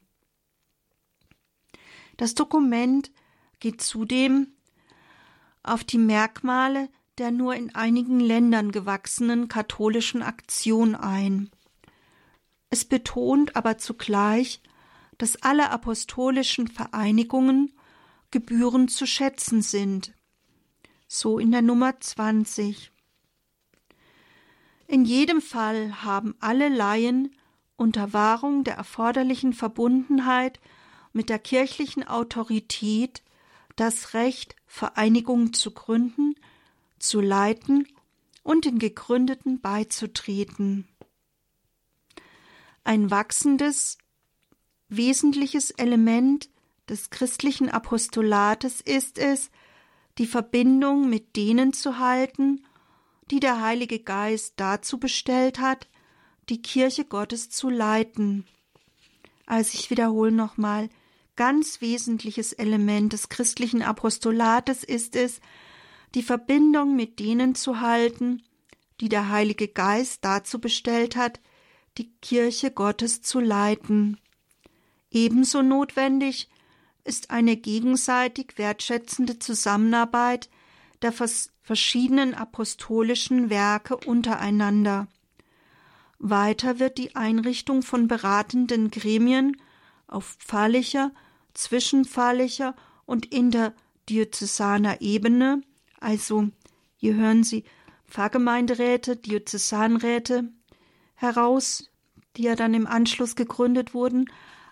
[2.17, 3.11] Das Dokument
[3.59, 4.53] geht zudem
[5.61, 11.49] auf die Merkmale der nur in einigen Ländern gewachsenen katholischen Aktion ein.
[12.69, 14.61] Es betont aber zugleich,
[15.19, 17.71] dass alle apostolischen Vereinigungen
[18.33, 20.11] gebührend zu schätzen sind.
[21.07, 22.91] So in der Nummer 20.
[24.87, 27.35] In jedem Fall haben alle Laien
[27.75, 30.59] unter Wahrung der erforderlichen Verbundenheit
[31.13, 33.21] mit der kirchlichen Autorität
[33.75, 36.33] das Recht, Vereinigungen zu gründen,
[36.97, 37.87] zu leiten
[38.41, 40.87] und den Gegründeten beizutreten.
[42.83, 43.99] Ein wachsendes,
[44.89, 46.49] wesentliches Element
[46.89, 49.49] des christlichen Apostolates ist es,
[50.17, 52.65] die Verbindung mit denen zu halten,
[53.31, 55.87] die der Heilige Geist dazu bestellt hat,
[56.49, 58.45] die Kirche Gottes zu leiten.
[59.45, 60.89] Also ich wiederhole nochmal,
[61.35, 65.41] ganz wesentliches Element des christlichen Apostolates ist es,
[66.15, 68.43] die Verbindung mit denen zu halten,
[69.01, 71.39] die der Heilige Geist dazu bestellt hat,
[71.97, 74.19] die Kirche Gottes zu leiten.
[75.09, 76.49] Ebenso notwendig
[77.03, 80.49] ist eine gegenseitig wertschätzende Zusammenarbeit
[81.01, 85.07] der verschiedenen apostolischen Werke untereinander.
[86.19, 89.57] Weiter wird die Einrichtung von beratenden Gremien
[90.07, 91.11] auf pfarrlicher,
[91.53, 95.61] zwischenpfarrlicher und interdiözesaner Ebene,
[95.99, 96.49] also
[96.95, 97.65] hier hören Sie
[98.07, 100.49] Pfarrgemeinderäte, Diözesanräte
[101.15, 101.89] heraus,
[102.37, 104.29] die ja dann im Anschluss gegründet wurden,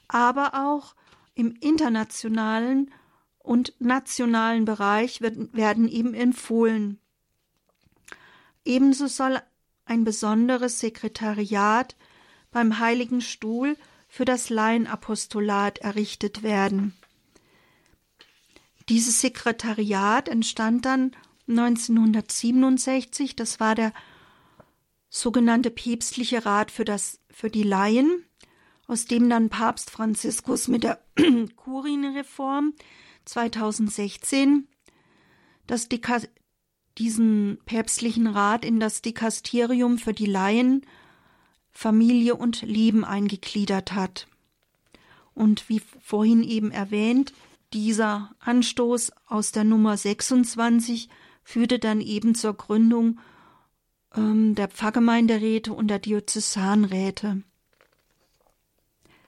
[0.07, 0.95] aber auch
[1.33, 2.91] im internationalen
[3.39, 6.99] und nationalen Bereich werden eben empfohlen.
[8.63, 9.41] Ebenso soll
[9.85, 11.95] ein besonderes Sekretariat
[12.51, 16.93] beim Heiligen Stuhl für das Laienapostolat errichtet werden.
[18.89, 21.15] Dieses Sekretariat entstand dann
[21.47, 23.93] 1967, das war der
[25.09, 28.25] sogenannte päpstliche Rat für, das, für die Laien,
[28.91, 30.99] aus dem dann Papst Franziskus mit der
[31.55, 32.73] Kurienreform
[33.23, 34.67] 2016
[35.65, 35.87] das
[36.97, 40.85] diesen päpstlichen Rat in das Dikasterium für die Laien,
[41.71, 44.27] Familie und Leben eingegliedert hat.
[45.33, 47.31] Und wie vorhin eben erwähnt,
[47.71, 51.07] dieser Anstoß aus der Nummer 26
[51.45, 53.21] führte dann eben zur Gründung
[54.13, 57.43] ähm, der Pfarrgemeinderäte und der Diözesanräte.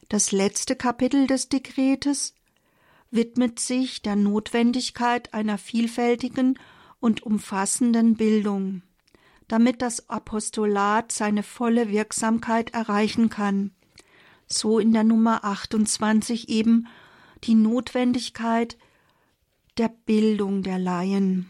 [0.09, 2.33] Das letzte Kapitel des Dekretes
[3.11, 6.59] widmet sich der Notwendigkeit einer vielfältigen
[6.99, 8.81] und umfassenden Bildung,
[9.47, 13.71] damit das Apostolat seine volle Wirksamkeit erreichen kann.
[14.47, 16.87] So in der Nummer 28 eben
[17.43, 18.77] die Notwendigkeit
[19.77, 21.49] der Bildung der Laien.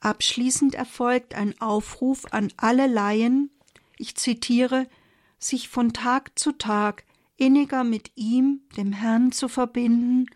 [0.00, 3.50] Abschließend erfolgt ein Aufruf an alle Laien,
[3.96, 4.86] ich zitiere,
[5.44, 7.04] sich von Tag zu Tag
[7.36, 10.26] inniger mit ihm, dem Herrn, zu verbinden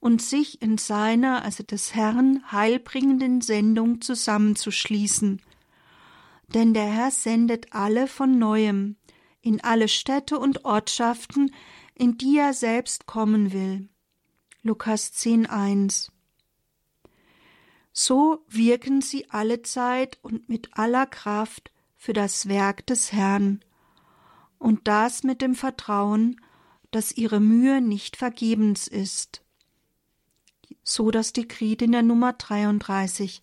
[0.00, 5.40] und sich in seiner, also des Herrn, heilbringenden Sendung zusammenzuschließen.
[6.48, 8.96] Denn der Herr sendet alle von neuem,
[9.40, 11.54] in alle Städte und Ortschaften,
[11.94, 13.88] in die er selbst kommen will.
[14.62, 16.10] Lukas 10,1
[17.92, 23.64] So wirken sie allezeit und mit aller Kraft für das Werk des Herrn,
[24.64, 26.40] und das mit dem Vertrauen,
[26.90, 29.42] dass ihre Mühe nicht vergebens ist.
[30.82, 33.42] So das Dekret in der Nummer 33.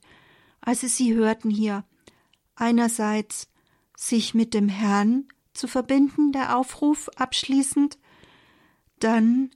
[0.62, 1.86] Also Sie hörten hier
[2.56, 3.50] einerseits
[3.96, 8.00] sich mit dem Herrn zu verbinden, der Aufruf abschließend,
[8.98, 9.52] dann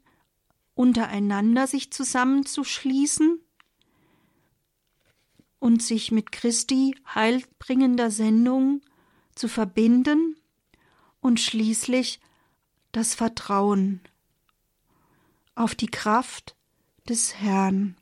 [0.76, 3.40] untereinander sich zusammenzuschließen
[5.58, 8.82] und sich mit Christi heilbringender Sendung
[9.34, 10.36] zu verbinden
[11.26, 12.20] und schließlich
[12.92, 14.00] das Vertrauen
[15.56, 16.56] auf die Kraft
[17.10, 17.98] des Herrn.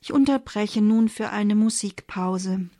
[0.00, 2.70] Ich unterbreche nun für eine Musikpause.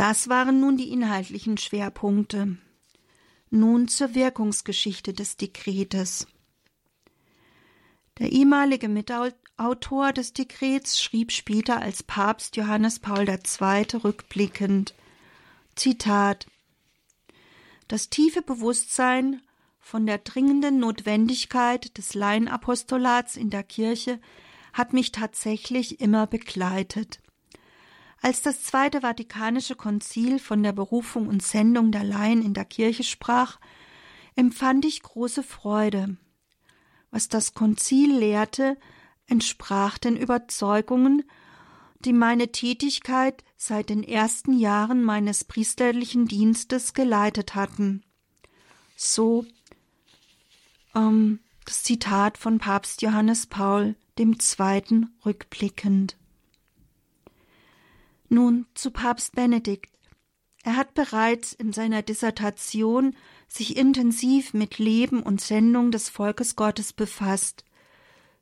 [0.00, 2.56] Das waren nun die inhaltlichen Schwerpunkte.
[3.50, 6.26] Nun zur Wirkungsgeschichte des Dekretes.
[8.18, 13.86] Der ehemalige Mitautor des Dekrets schrieb später als Papst Johannes Paul II.
[14.02, 14.94] rückblickend
[15.76, 16.46] Zitat
[17.86, 19.42] Das tiefe Bewusstsein
[19.80, 24.18] von der dringenden Notwendigkeit des Laienapostolats in der Kirche
[24.72, 27.20] hat mich tatsächlich immer begleitet.
[28.22, 33.02] Als das Zweite Vatikanische Konzil von der Berufung und Sendung der Laien in der Kirche
[33.02, 33.58] sprach,
[34.36, 36.16] empfand ich große Freude.
[37.10, 38.76] Was das Konzil lehrte,
[39.26, 41.24] entsprach den Überzeugungen,
[42.04, 48.04] die meine Tätigkeit seit den ersten Jahren meines priesterlichen Dienstes geleitet hatten.
[48.96, 49.46] So
[50.94, 55.06] ähm, das Zitat von Papst Johannes Paul II.
[55.24, 56.19] rückblickend.
[58.32, 59.90] Nun zu Papst Benedikt.
[60.62, 63.16] Er hat bereits in seiner Dissertation
[63.48, 67.64] sich intensiv mit Leben und Sendung des Volkes Gottes befasst.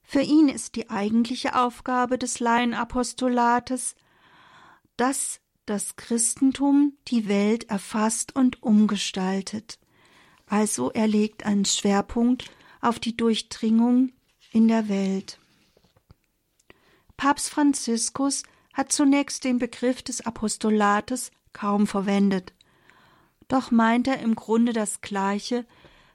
[0.02, 3.94] Für ihn ist die eigentliche Aufgabe des Laienapostolates,
[4.98, 9.78] dass das Christentum die Welt erfasst und umgestaltet.
[10.46, 12.50] Also er legt einen Schwerpunkt
[12.82, 14.12] auf die Durchdringung
[14.52, 15.38] in der Welt.
[17.16, 18.42] Papst Franziskus
[18.78, 22.54] hat zunächst den Begriff des Apostolates kaum verwendet.
[23.48, 25.66] Doch meint er im Grunde das Gleiche,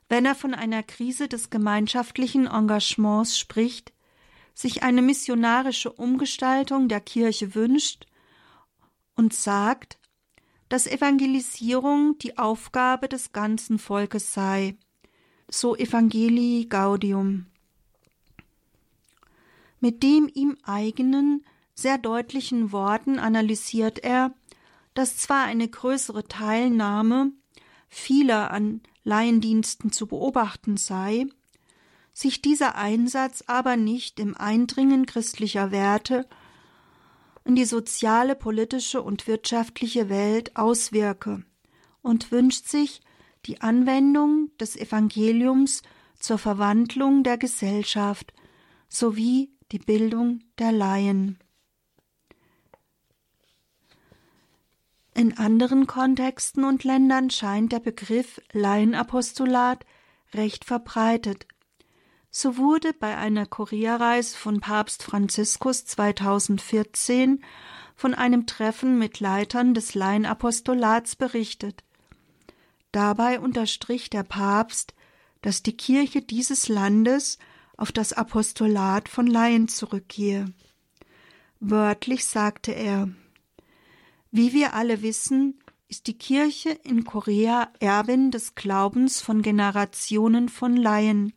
[0.08, 3.92] wenn er von einer Krise des gemeinschaftlichen Engagements spricht,
[4.54, 8.06] sich eine missionarische Umgestaltung der Kirche wünscht
[9.18, 9.98] und sagt,
[10.70, 14.78] dass Evangelisierung die Aufgabe des ganzen Volkes sei,
[15.50, 17.48] so Evangelii Gaudium.
[19.82, 21.44] Mit dem ihm eigenen
[21.76, 24.34] sehr deutlichen Worten analysiert er,
[24.94, 27.32] dass zwar eine größere Teilnahme
[27.90, 31.26] vieler an Laiendiensten zu beobachten sei,
[32.14, 36.28] sich dieser Einsatz aber nicht im Eindringen christlicher Werte
[37.46, 41.44] in die soziale, politische und wirtschaftliche Welt auswirke
[42.02, 43.02] und wünscht sich
[43.46, 45.82] die Anwendung des Evangeliums
[46.20, 48.34] zur Verwandlung der Gesellschaft
[48.88, 51.40] sowie die Bildung der Laien.
[55.16, 59.86] In anderen Kontexten und Ländern scheint der Begriff Laienapostolat
[60.34, 61.46] recht verbreitet.
[62.32, 67.44] So wurde bei einer Kurierreise von Papst Franziskus 2014
[67.96, 71.84] von einem Treffen mit Leitern des Laienapostolats berichtet.
[72.92, 74.96] Dabei unterstrich der Papst,
[75.44, 77.38] dass die Kirche dieses Landes
[77.78, 80.46] auf das Apostolat von Laien zurückgehe.
[81.60, 83.10] Wörtlich sagte er
[84.34, 90.76] wie wir alle wissen, ist die Kirche in Korea Erbin des Glaubens von Generationen von
[90.76, 91.34] Laien,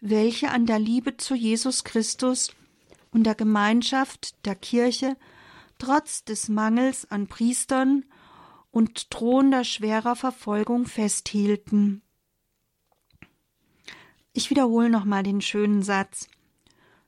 [0.00, 2.54] welche an der Liebe zu Jesus Christus
[3.10, 5.16] und der Gemeinschaft der Kirche
[5.78, 8.04] trotz des Mangels an Priestern
[8.70, 12.02] und drohender schwerer Verfolgung festhielten.
[14.32, 16.28] Ich wiederhole nochmal den schönen Satz.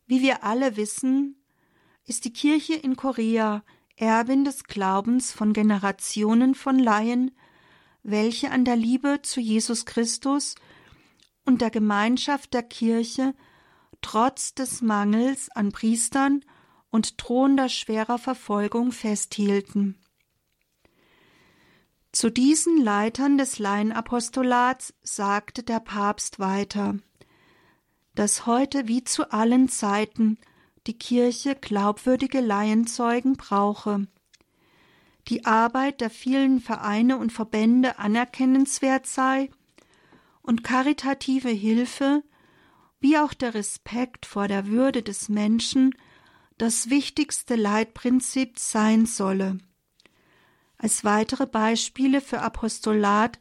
[0.09, 1.37] Wie wir alle wissen,
[2.05, 3.63] ist die Kirche in Korea
[3.97, 7.31] Erbin des Glaubens von Generationen von Laien,
[8.03, 10.57] welche an der Liebe zu Jesus Christus
[11.45, 13.35] und der Gemeinschaft der Kirche
[14.03, 16.45] trotz des Mangels an Priestern
[16.91, 19.99] und drohender schwerer Verfolgung festhielten.
[22.13, 26.97] Zu diesen Leitern des Laienapostolats sagte der Papst weiter,
[28.15, 30.39] dass heute wie zu allen Zeiten
[30.87, 34.07] die Kirche glaubwürdige Laienzeugen brauche.
[35.29, 39.51] Die Arbeit der vielen Vereine und Verbände anerkennenswert sei
[40.43, 42.23] und karitative Hilfe
[43.01, 45.95] wie auch der Respekt vor der Würde des Menschen
[46.59, 49.59] das wichtigste Leitprinzip sein solle.
[50.79, 53.39] Als weitere Beispiele für Apostolat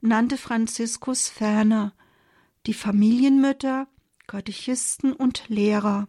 [0.00, 1.94] nannte Franziskus ferner
[2.66, 3.86] die Familienmütter,
[4.26, 6.08] Katechisten und Lehrer.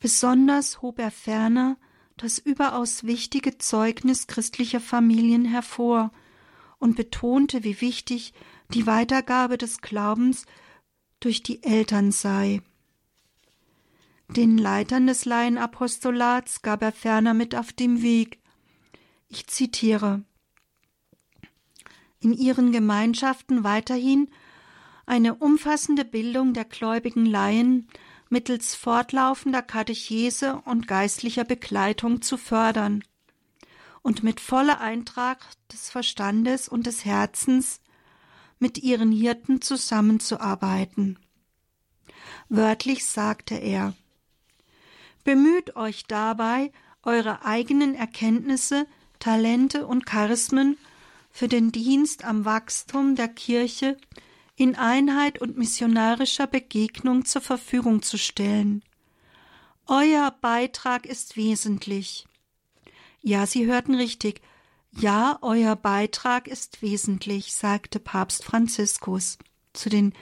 [0.00, 1.76] Besonders hob er ferner
[2.16, 6.12] das überaus wichtige Zeugnis christlicher Familien hervor
[6.78, 8.32] und betonte, wie wichtig
[8.72, 10.46] die Weitergabe des Glaubens
[11.20, 12.62] durch die Eltern sei.
[14.28, 18.40] Den Leitern des Laienapostolats gab er ferner mit auf dem Weg.
[19.28, 20.22] Ich zitiere
[22.20, 24.28] in ihren Gemeinschaften weiterhin
[25.04, 27.86] eine umfassende Bildung der gläubigen Laien
[28.28, 33.04] mittels fortlaufender Katechese und geistlicher Begleitung zu fördern
[34.02, 37.80] und mit voller Eintrag des Verstandes und des Herzens
[38.58, 41.18] mit ihren Hirten zusammenzuarbeiten.
[42.48, 43.94] Wörtlich sagte er
[45.24, 46.70] Bemüht euch dabei,
[47.02, 48.86] eure eigenen Erkenntnisse,
[49.18, 50.76] Talente und Charismen
[51.30, 53.96] für den Dienst am Wachstum der Kirche
[54.56, 58.82] in Einheit und missionarischer Begegnung zur Verfügung zu stellen.
[59.86, 62.26] Euer Beitrag ist wesentlich.
[63.20, 64.40] Ja, Sie hörten richtig.
[64.90, 69.36] Ja, euer Beitrag ist wesentlich, sagte Papst Franziskus
[69.74, 70.14] zu den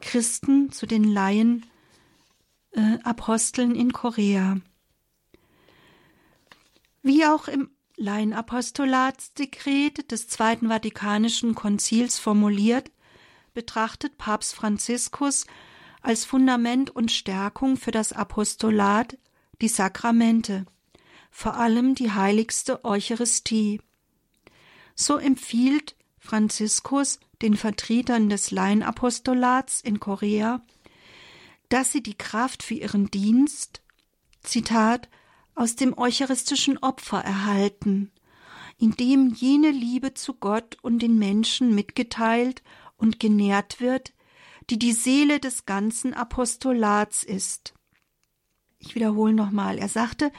[0.00, 1.66] Christen, zu den Laien,
[2.72, 4.56] äh, Aposteln in Korea.
[7.02, 12.90] Wie auch im Laienapostolatsdekret des Zweiten Vatikanischen Konzils formuliert,
[13.54, 15.46] betrachtet Papst Franziskus
[16.02, 19.16] als Fundament und Stärkung für das Apostolat
[19.62, 20.66] die Sakramente,
[21.30, 23.80] vor allem die heiligste Eucharistie.
[24.94, 30.60] So empfiehlt Franziskus den Vertretern des Laienapostolats in Korea,
[31.68, 33.82] dass sie die Kraft für ihren Dienst,
[34.42, 35.08] Zitat,
[35.54, 38.10] aus dem eucharistischen Opfer erhalten,
[38.78, 42.62] in dem jene Liebe zu Gott und den Menschen mitgeteilt
[43.04, 44.14] und genährt wird,
[44.70, 47.74] die die Seele des ganzen Apostolats ist.
[48.78, 50.32] Ich wiederhole nochmal, er sagte,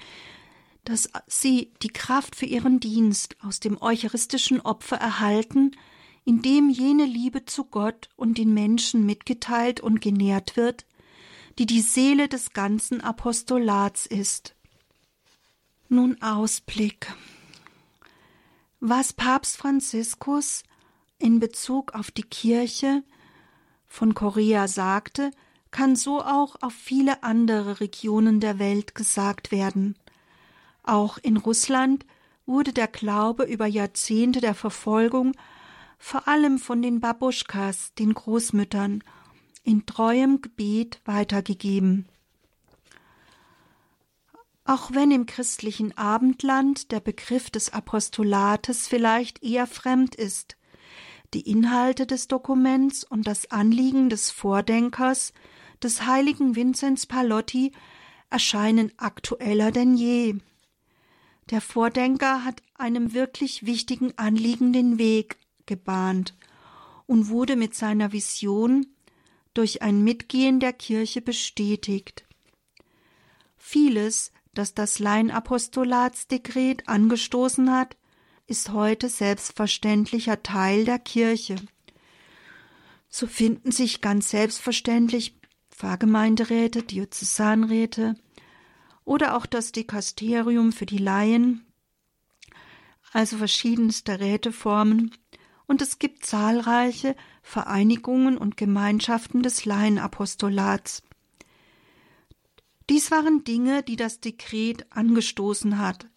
[0.84, 5.72] dass sie die Kraft für ihren Dienst aus dem eucharistischen Opfer erhalten,
[6.24, 10.88] in dem jene Liebe zu Gott und den Menschen mitgeteilt und genährt wird,
[11.60, 14.56] die die Seele des ganzen Apostolats ist.
[15.88, 17.14] Nun Ausblick.
[18.80, 20.64] Was Papst Franziskus
[21.20, 23.04] in Bezug auf die Kirche
[23.86, 25.32] von Korea sagte,
[25.72, 29.98] kann so auch auf viele andere Regionen der Welt gesagt werden.
[30.84, 32.06] Auch in Russland
[32.46, 35.34] wurde der Glaube über Jahrzehnte der Verfolgung
[35.98, 39.04] vor allem von den Babuschkas, den Großmüttern,
[39.64, 42.08] in treuem Gebet weitergegeben.
[44.64, 50.58] Auch wenn im christlichen Abendland der Begriff des Apostolates vielleicht eher fremd ist,
[51.34, 55.34] die Inhalte des Dokuments und das Anliegen des Vordenkers,
[55.82, 57.72] des heiligen Vinzenz Palotti,
[58.30, 60.36] erscheinen aktueller denn je.
[61.50, 66.36] Der Vordenker hat einem wirklich wichtigen Anliegen den Weg gebahnt
[67.06, 68.88] und wurde mit seiner Vision
[69.54, 72.26] durch ein Mitgehen der Kirche bestätigt.
[73.58, 77.96] Vieles das das Laienapostolatsdekret angestoßen hat,
[78.48, 81.56] ist heute selbstverständlicher Teil der Kirche.
[83.10, 85.40] So finden sich ganz selbstverständlich
[85.72, 88.16] Pfarrgemeinderäte, Diözesanräte
[89.04, 91.66] oder auch das Dikasterium für die Laien,
[93.12, 95.12] also verschiedenste Räteformen,
[95.68, 101.02] und es gibt zahlreiche Vereinigungen und Gemeinschaften des Laienapostolats.
[102.90, 106.08] Dies waren Dinge, die das Dekret angestoßen hat.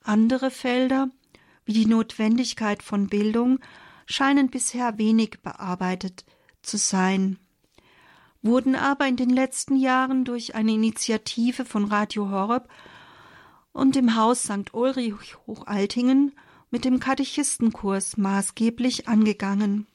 [0.00, 1.10] Andere Felder,
[1.64, 3.60] wie die Notwendigkeit von Bildung,
[4.06, 6.24] scheinen bisher wenig bearbeitet
[6.62, 7.38] zu sein,
[8.42, 12.68] wurden aber in den letzten Jahren durch eine Initiative von Radio Horeb
[13.72, 14.72] und dem Haus St.
[14.72, 15.14] Ulrich
[15.46, 16.32] Hochaltingen
[16.70, 19.86] mit dem Katechistenkurs maßgeblich angegangen.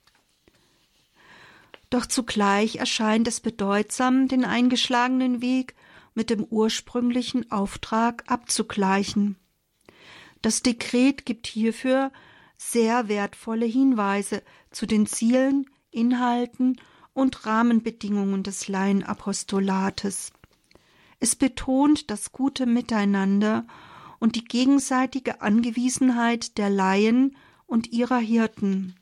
[1.89, 5.75] Doch zugleich erscheint es bedeutsam, den eingeschlagenen Weg
[6.13, 9.37] mit dem ursprünglichen Auftrag abzugleichen.
[10.41, 12.11] Das Dekret gibt hierfür
[12.57, 16.79] sehr wertvolle Hinweise zu den Zielen, Inhalten
[17.13, 20.31] und Rahmenbedingungen des Laienapostolates.
[21.19, 23.65] Es betont das gute Miteinander
[24.19, 27.35] und die gegenseitige Angewiesenheit der Laien
[27.65, 28.95] und ihrer Hirten.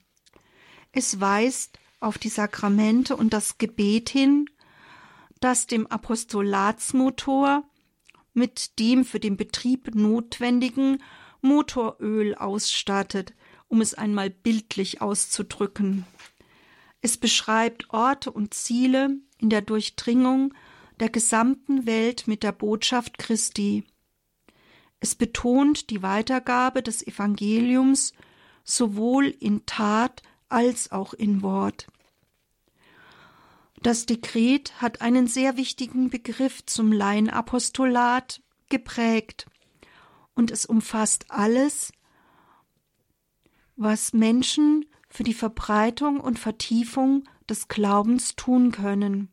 [0.92, 4.48] Es weist auf die Sakramente und das Gebet hin
[5.40, 7.64] das dem Apostolatsmotor
[8.34, 11.02] mit dem für den Betrieb notwendigen
[11.48, 13.34] Motoröl ausstattet,
[13.68, 16.06] um es einmal bildlich auszudrücken.
[17.02, 20.54] Es beschreibt Orte und Ziele in der Durchdringung
[21.00, 23.84] der gesamten Welt mit der Botschaft Christi.
[25.00, 28.14] Es betont die Weitergabe des Evangeliums
[28.64, 31.88] sowohl in Tat als auch in Wort.
[33.84, 39.46] Das Dekret hat einen sehr wichtigen Begriff zum Laienapostolat geprägt
[40.38, 41.92] und es umfasst alles,
[43.76, 49.30] was Menschen für die Verbreitung und Vertiefung des Glaubens tun können.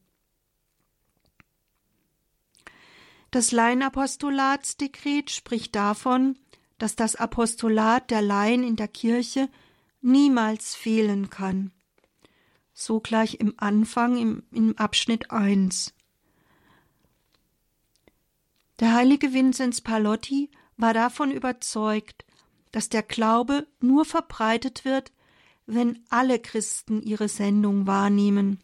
[3.30, 6.38] Das Laienapostolatsdekret spricht davon,
[6.78, 9.48] dass das Apostolat der Laien in der Kirche
[10.00, 11.72] niemals fehlen kann
[12.74, 15.94] so gleich im Anfang im, im Abschnitt 1.
[18.80, 22.24] Der heilige Vinzenz Palotti war davon überzeugt,
[22.72, 25.12] dass der Glaube nur verbreitet wird,
[25.66, 28.60] wenn alle Christen ihre Sendung wahrnehmen.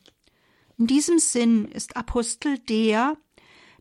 [0.77, 3.17] In diesem Sinn ist Apostel der,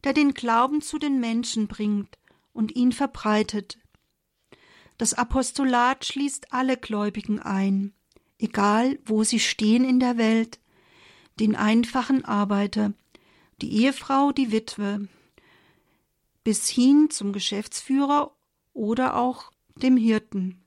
[0.04, 2.18] der den Glauben zu den Menschen bringt
[2.54, 3.80] und ihn verbreitet.
[4.98, 7.94] Das Apostolat schließt alle Gläubigen ein,
[8.38, 10.60] egal wo sie stehen in der Welt,
[11.40, 12.94] den einfachen Arbeiter,
[13.62, 15.08] die Ehefrau, die Witwe,
[16.44, 18.36] bis hin zum Geschäftsführer
[18.74, 20.64] oder auch dem Hirten.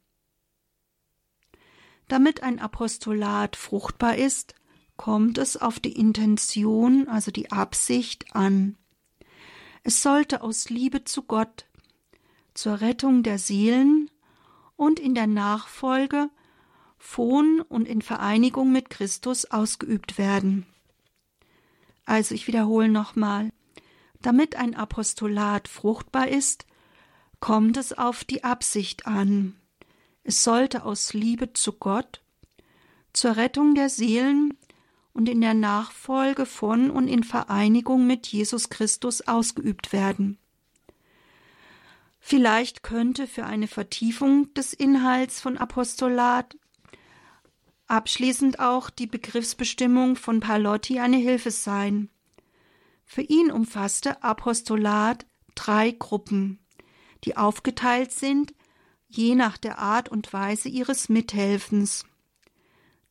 [2.08, 4.54] Damit ein Apostolat fruchtbar ist,
[4.96, 8.76] kommt es auf die Intention, also die Absicht an.
[9.82, 11.66] Es sollte aus Liebe zu Gott,
[12.54, 14.10] zur Rettung der Seelen
[14.76, 16.30] und in der Nachfolge
[16.98, 20.66] von und in Vereinigung mit Christus ausgeübt werden.
[22.04, 23.52] Also ich wiederhole nochmal,
[24.22, 26.66] damit ein Apostolat fruchtbar ist,
[27.40, 29.56] kommt es auf die Absicht an.
[30.24, 32.20] Es sollte aus Liebe zu Gott,
[33.12, 34.56] zur Rettung der Seelen
[35.12, 40.38] und in der Nachfolge von und in Vereinigung mit Jesus Christus ausgeübt werden.
[42.20, 46.56] Vielleicht könnte für eine Vertiefung des Inhalts von Apostolat
[47.88, 52.08] abschließend auch die Begriffsbestimmung von Palotti eine Hilfe sein.
[53.05, 56.59] Für ihn umfasste Apostolat drei Gruppen,
[57.24, 58.55] die aufgeteilt sind
[59.14, 62.07] je nach der Art und Weise ihres Mithelfens.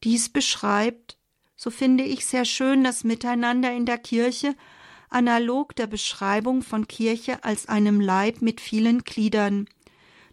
[0.03, 1.17] Dies beschreibt,
[1.55, 4.55] so finde ich sehr schön das Miteinander in der Kirche,
[5.09, 9.67] analog der Beschreibung von Kirche als einem Leib mit vielen Gliedern,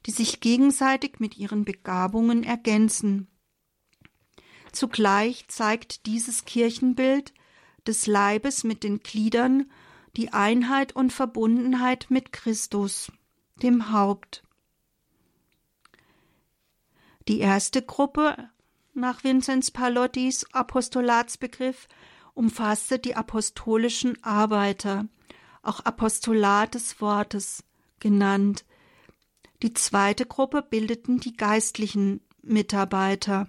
[0.06, 3.28] die sich gegenseitig mit ihren Begabungen ergänzen.
[4.72, 7.34] Zugleich zeigt dieses Kirchenbild
[7.88, 9.70] des Leibes mit den Gliedern
[10.16, 13.10] die Einheit und Verbundenheit mit Christus,
[13.62, 14.42] dem Haupt.
[17.26, 18.50] Die erste Gruppe
[18.94, 21.88] nach Vinzenz Palottis Apostolatsbegriff
[22.34, 25.06] umfasste die apostolischen Arbeiter,
[25.62, 27.64] auch Apostolat des Wortes
[28.00, 28.64] genannt.
[29.62, 33.48] Die zweite Gruppe bildeten die geistlichen Mitarbeiter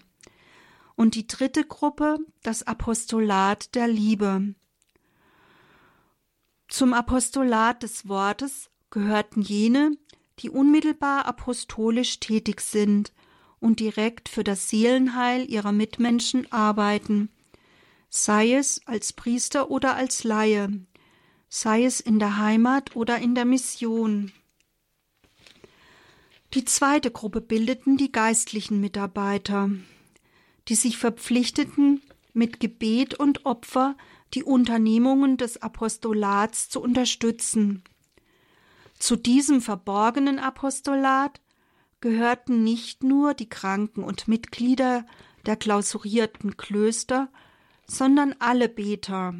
[0.99, 4.53] und die dritte Gruppe das Apostolat der Liebe.
[6.67, 9.91] Zum Apostolat des Wortes gehörten jene,
[10.39, 13.13] die unmittelbar apostolisch tätig sind
[13.61, 17.29] und direkt für das Seelenheil ihrer Mitmenschen arbeiten,
[18.09, 20.85] sei es als Priester oder als Laie,
[21.47, 24.33] sei es in der Heimat oder in der Mission.
[26.53, 29.69] Die zweite Gruppe bildeten die geistlichen Mitarbeiter,
[30.69, 32.01] die sich verpflichteten,
[32.33, 33.97] mit Gebet und Opfer
[34.35, 37.83] die Unternehmungen des Apostolats zu unterstützen.
[38.99, 41.41] Zu diesem verborgenen Apostolat
[42.01, 45.05] gehörten nicht nur die Kranken und Mitglieder
[45.45, 47.29] der klausurierten Klöster,
[47.87, 49.33] sondern alle Beter.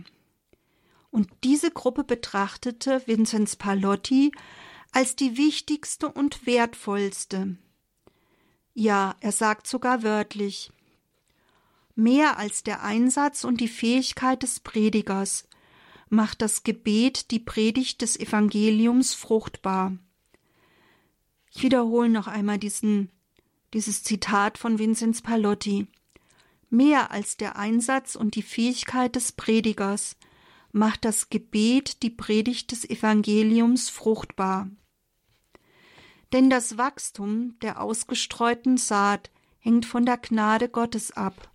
[1.12, 4.32] Und diese Gruppe betrachtete Vinzenz Palotti
[4.92, 7.58] als die wichtigste und wertvollste.
[8.74, 10.72] Ja, er sagt sogar wörtlich,
[12.00, 15.48] mehr als der Einsatz und die Fähigkeit des Predigers
[16.10, 19.96] macht das Gebet die Predigt des Evangeliums fruchtbar.
[21.52, 23.12] Ich wiederhole noch einmal diesen,
[23.74, 25.88] dieses Zitat von Vinzenz Palotti.
[26.70, 30.16] Mehr als der Einsatz und die Fähigkeit des Predigers
[30.72, 34.70] macht das Gebet die Predigt des Evangeliums fruchtbar.
[36.32, 41.49] Denn das Wachstum der ausgestreuten Saat hängt von der Gnade Gottes ab.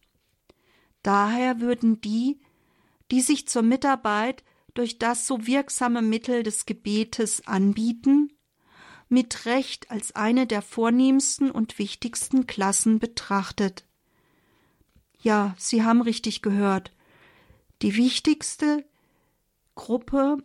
[1.04, 2.40] Daher würden die,
[3.12, 4.42] die sich zur Mitarbeit
[4.72, 8.32] durch das so wirksame Mittel des Gebetes anbieten,
[9.08, 13.84] mit Recht als eine der vornehmsten und wichtigsten Klassen betrachtet.
[15.20, 16.90] Ja, Sie haben richtig gehört.
[17.82, 18.84] Die wichtigste
[19.74, 20.38] Gruppe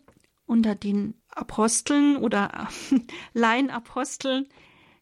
[0.46, 2.68] unter den Aposteln oder
[3.34, 4.48] Laienaposteln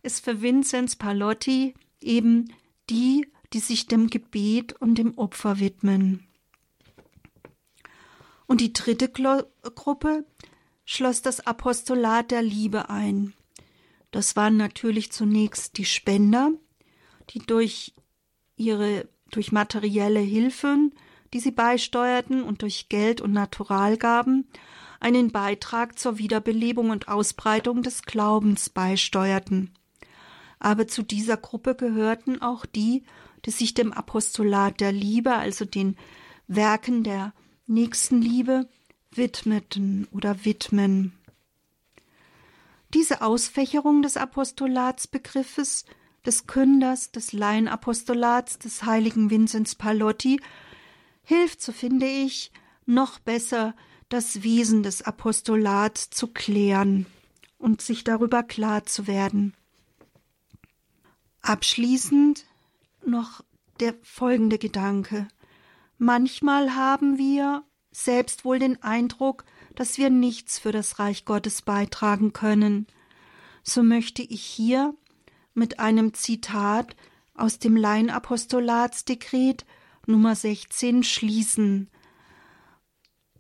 [0.04, 2.54] ist für Vinzenz Palotti eben
[2.92, 6.28] die, die sich dem Gebet und dem Opfer widmen.
[8.46, 10.26] Und die dritte Gruppe
[10.86, 13.34] schloss das Apostolat der Liebe ein.
[14.12, 16.52] Das waren natürlich zunächst die Spender,
[17.30, 17.94] die durch
[18.56, 20.94] ihre durch materielle Hilfen,
[21.34, 24.48] die sie beisteuerten und durch Geld und Naturalgaben
[25.00, 29.77] einen Beitrag zur Wiederbelebung und Ausbreitung des Glaubens beisteuerten.
[30.60, 33.04] Aber zu dieser Gruppe gehörten auch die,
[33.46, 35.98] die sich dem Apostolat der Liebe, also den
[36.48, 37.34] Werken der
[37.68, 38.68] Nächstenliebe,
[39.12, 41.14] widmeten oder widmen.
[42.94, 45.86] Diese Ausfächerung des Apostolatsbegriffes,
[46.26, 50.42] des Künders, des Laienapostolats des heiligen Vinzenz Palotti
[51.24, 52.52] hilft, so finde ich,
[52.86, 53.76] noch besser
[54.10, 57.06] das Wesen des Apostolats zu klären
[57.58, 59.54] und sich darüber klar zu werden.
[61.48, 62.44] Abschließend
[63.06, 63.40] noch
[63.80, 65.30] der folgende Gedanke.
[65.98, 72.34] Manchmal haben wir selbst wohl den Eindruck, dass wir nichts für das Reich Gottes beitragen
[72.34, 72.86] können.
[73.64, 74.94] So möchte ich hier
[75.54, 76.98] mit einem Zitat
[77.34, 79.66] aus dem Laienapostolatsdekret
[80.06, 81.90] Nummer 16 schließen,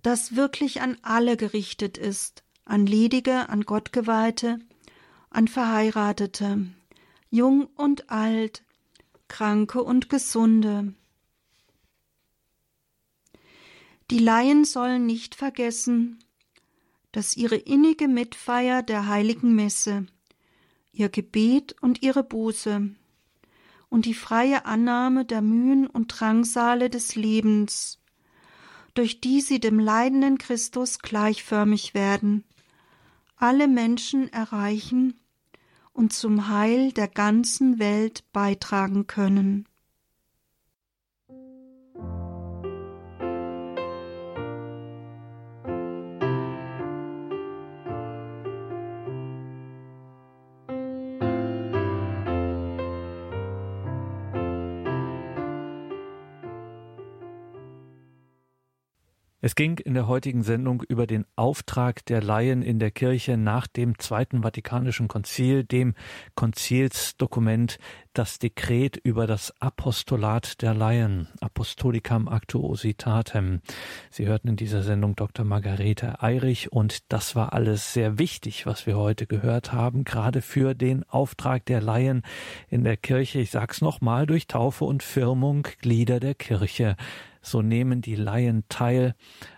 [0.01, 4.59] das wirklich an alle gerichtet ist, an Ledige, an Gottgeweihte,
[5.29, 6.67] an Verheiratete,
[7.29, 8.63] jung und alt,
[9.27, 10.93] Kranke und Gesunde.
[14.09, 16.19] Die Laien sollen nicht vergessen,
[17.11, 20.05] dass ihre innige Mitfeier der heiligen Messe,
[20.93, 22.89] ihr Gebet und ihre Buße
[23.89, 27.99] und die freie Annahme der Mühen und Drangsale des Lebens,
[28.93, 32.43] durch die sie dem leidenden Christus gleichförmig werden,
[33.35, 35.19] alle Menschen erreichen
[35.97, 39.67] und zum Heil der ganzen Welt beitragen können.
[59.39, 63.67] Es ging in der heutigen Sendung über den Auftrag der Laien in der Kirche nach
[63.67, 65.93] dem Zweiten Vatikanischen Konzil, dem
[66.33, 67.77] Konzilsdokument,
[68.13, 73.61] das Dekret über das Apostolat der Laien, Apostolicam Actuositatem.
[74.09, 75.45] Sie hörten in dieser Sendung Dr.
[75.45, 80.73] Margarete Eirich und das war alles sehr wichtig, was wir heute gehört haben, gerade für
[80.73, 82.23] den Auftrag der Laien
[82.69, 83.37] in der Kirche.
[83.37, 86.95] Ich sag's nochmal, durch Taufe und Firmung Glieder der Kirche
[87.51, 89.15] so nehmen die Laien teil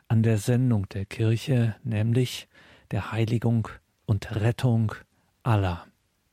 [0.07, 2.47] an der Sendung der Kirche, nämlich
[2.91, 3.67] der Heiligung
[4.05, 4.93] und Rettung
[5.43, 5.85] aller.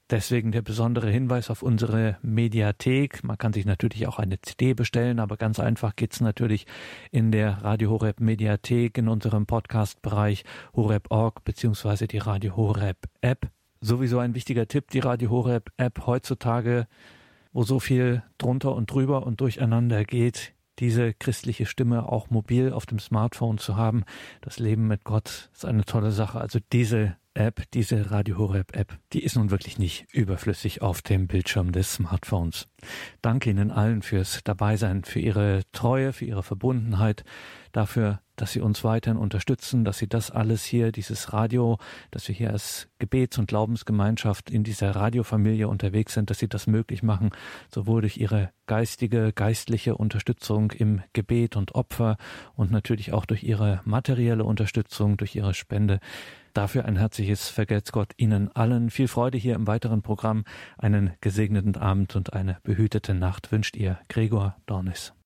[0.09, 3.25] Deswegen der besondere Hinweis auf unsere Mediathek.
[3.25, 6.67] Man kann sich natürlich auch eine CD bestellen, aber ganz einfach geht's natürlich
[7.11, 10.45] in der Radio Horeb Mediathek in unserem Podcast-Bereich
[10.77, 13.49] horeb.org beziehungsweise die Radio Horeb App.
[13.81, 16.87] Sowieso ein wichtiger Tipp, die Radio Horeb App heutzutage,
[17.53, 22.87] wo so viel drunter und drüber und durcheinander geht, diese christliche Stimme auch mobil auf
[22.87, 24.05] dem Smartphone zu haben.
[24.41, 26.41] Das Leben mit Gott ist eine tolle Sache.
[26.41, 31.27] Also diese App, diese Radio Horeb App, die ist nun wirklich nicht überflüssig auf dem
[31.27, 32.69] Bildschirm des Smartphones.
[33.21, 37.25] Danke Ihnen allen fürs Dabeisein, für Ihre Treue, für Ihre Verbundenheit,
[37.73, 41.79] dafür, dass Sie uns weiterhin unterstützen, dass Sie das alles hier, dieses Radio,
[42.11, 46.67] dass wir hier als Gebets- und Glaubensgemeinschaft in dieser Radiofamilie unterwegs sind, dass Sie das
[46.67, 47.31] möglich machen,
[47.73, 52.17] sowohl durch Ihre geistige, geistliche Unterstützung im Gebet und Opfer
[52.55, 56.01] und natürlich auch durch Ihre materielle Unterstützung, durch Ihre Spende.
[56.57, 58.89] Dafür ein herzliches Vergelt's Gott Ihnen allen.
[58.89, 60.45] Viel Freude hier im weiteren Programm.
[60.79, 65.13] Einen gesegneten Abend und eine behütete Nacht wünscht Ihr Gregor Dornis.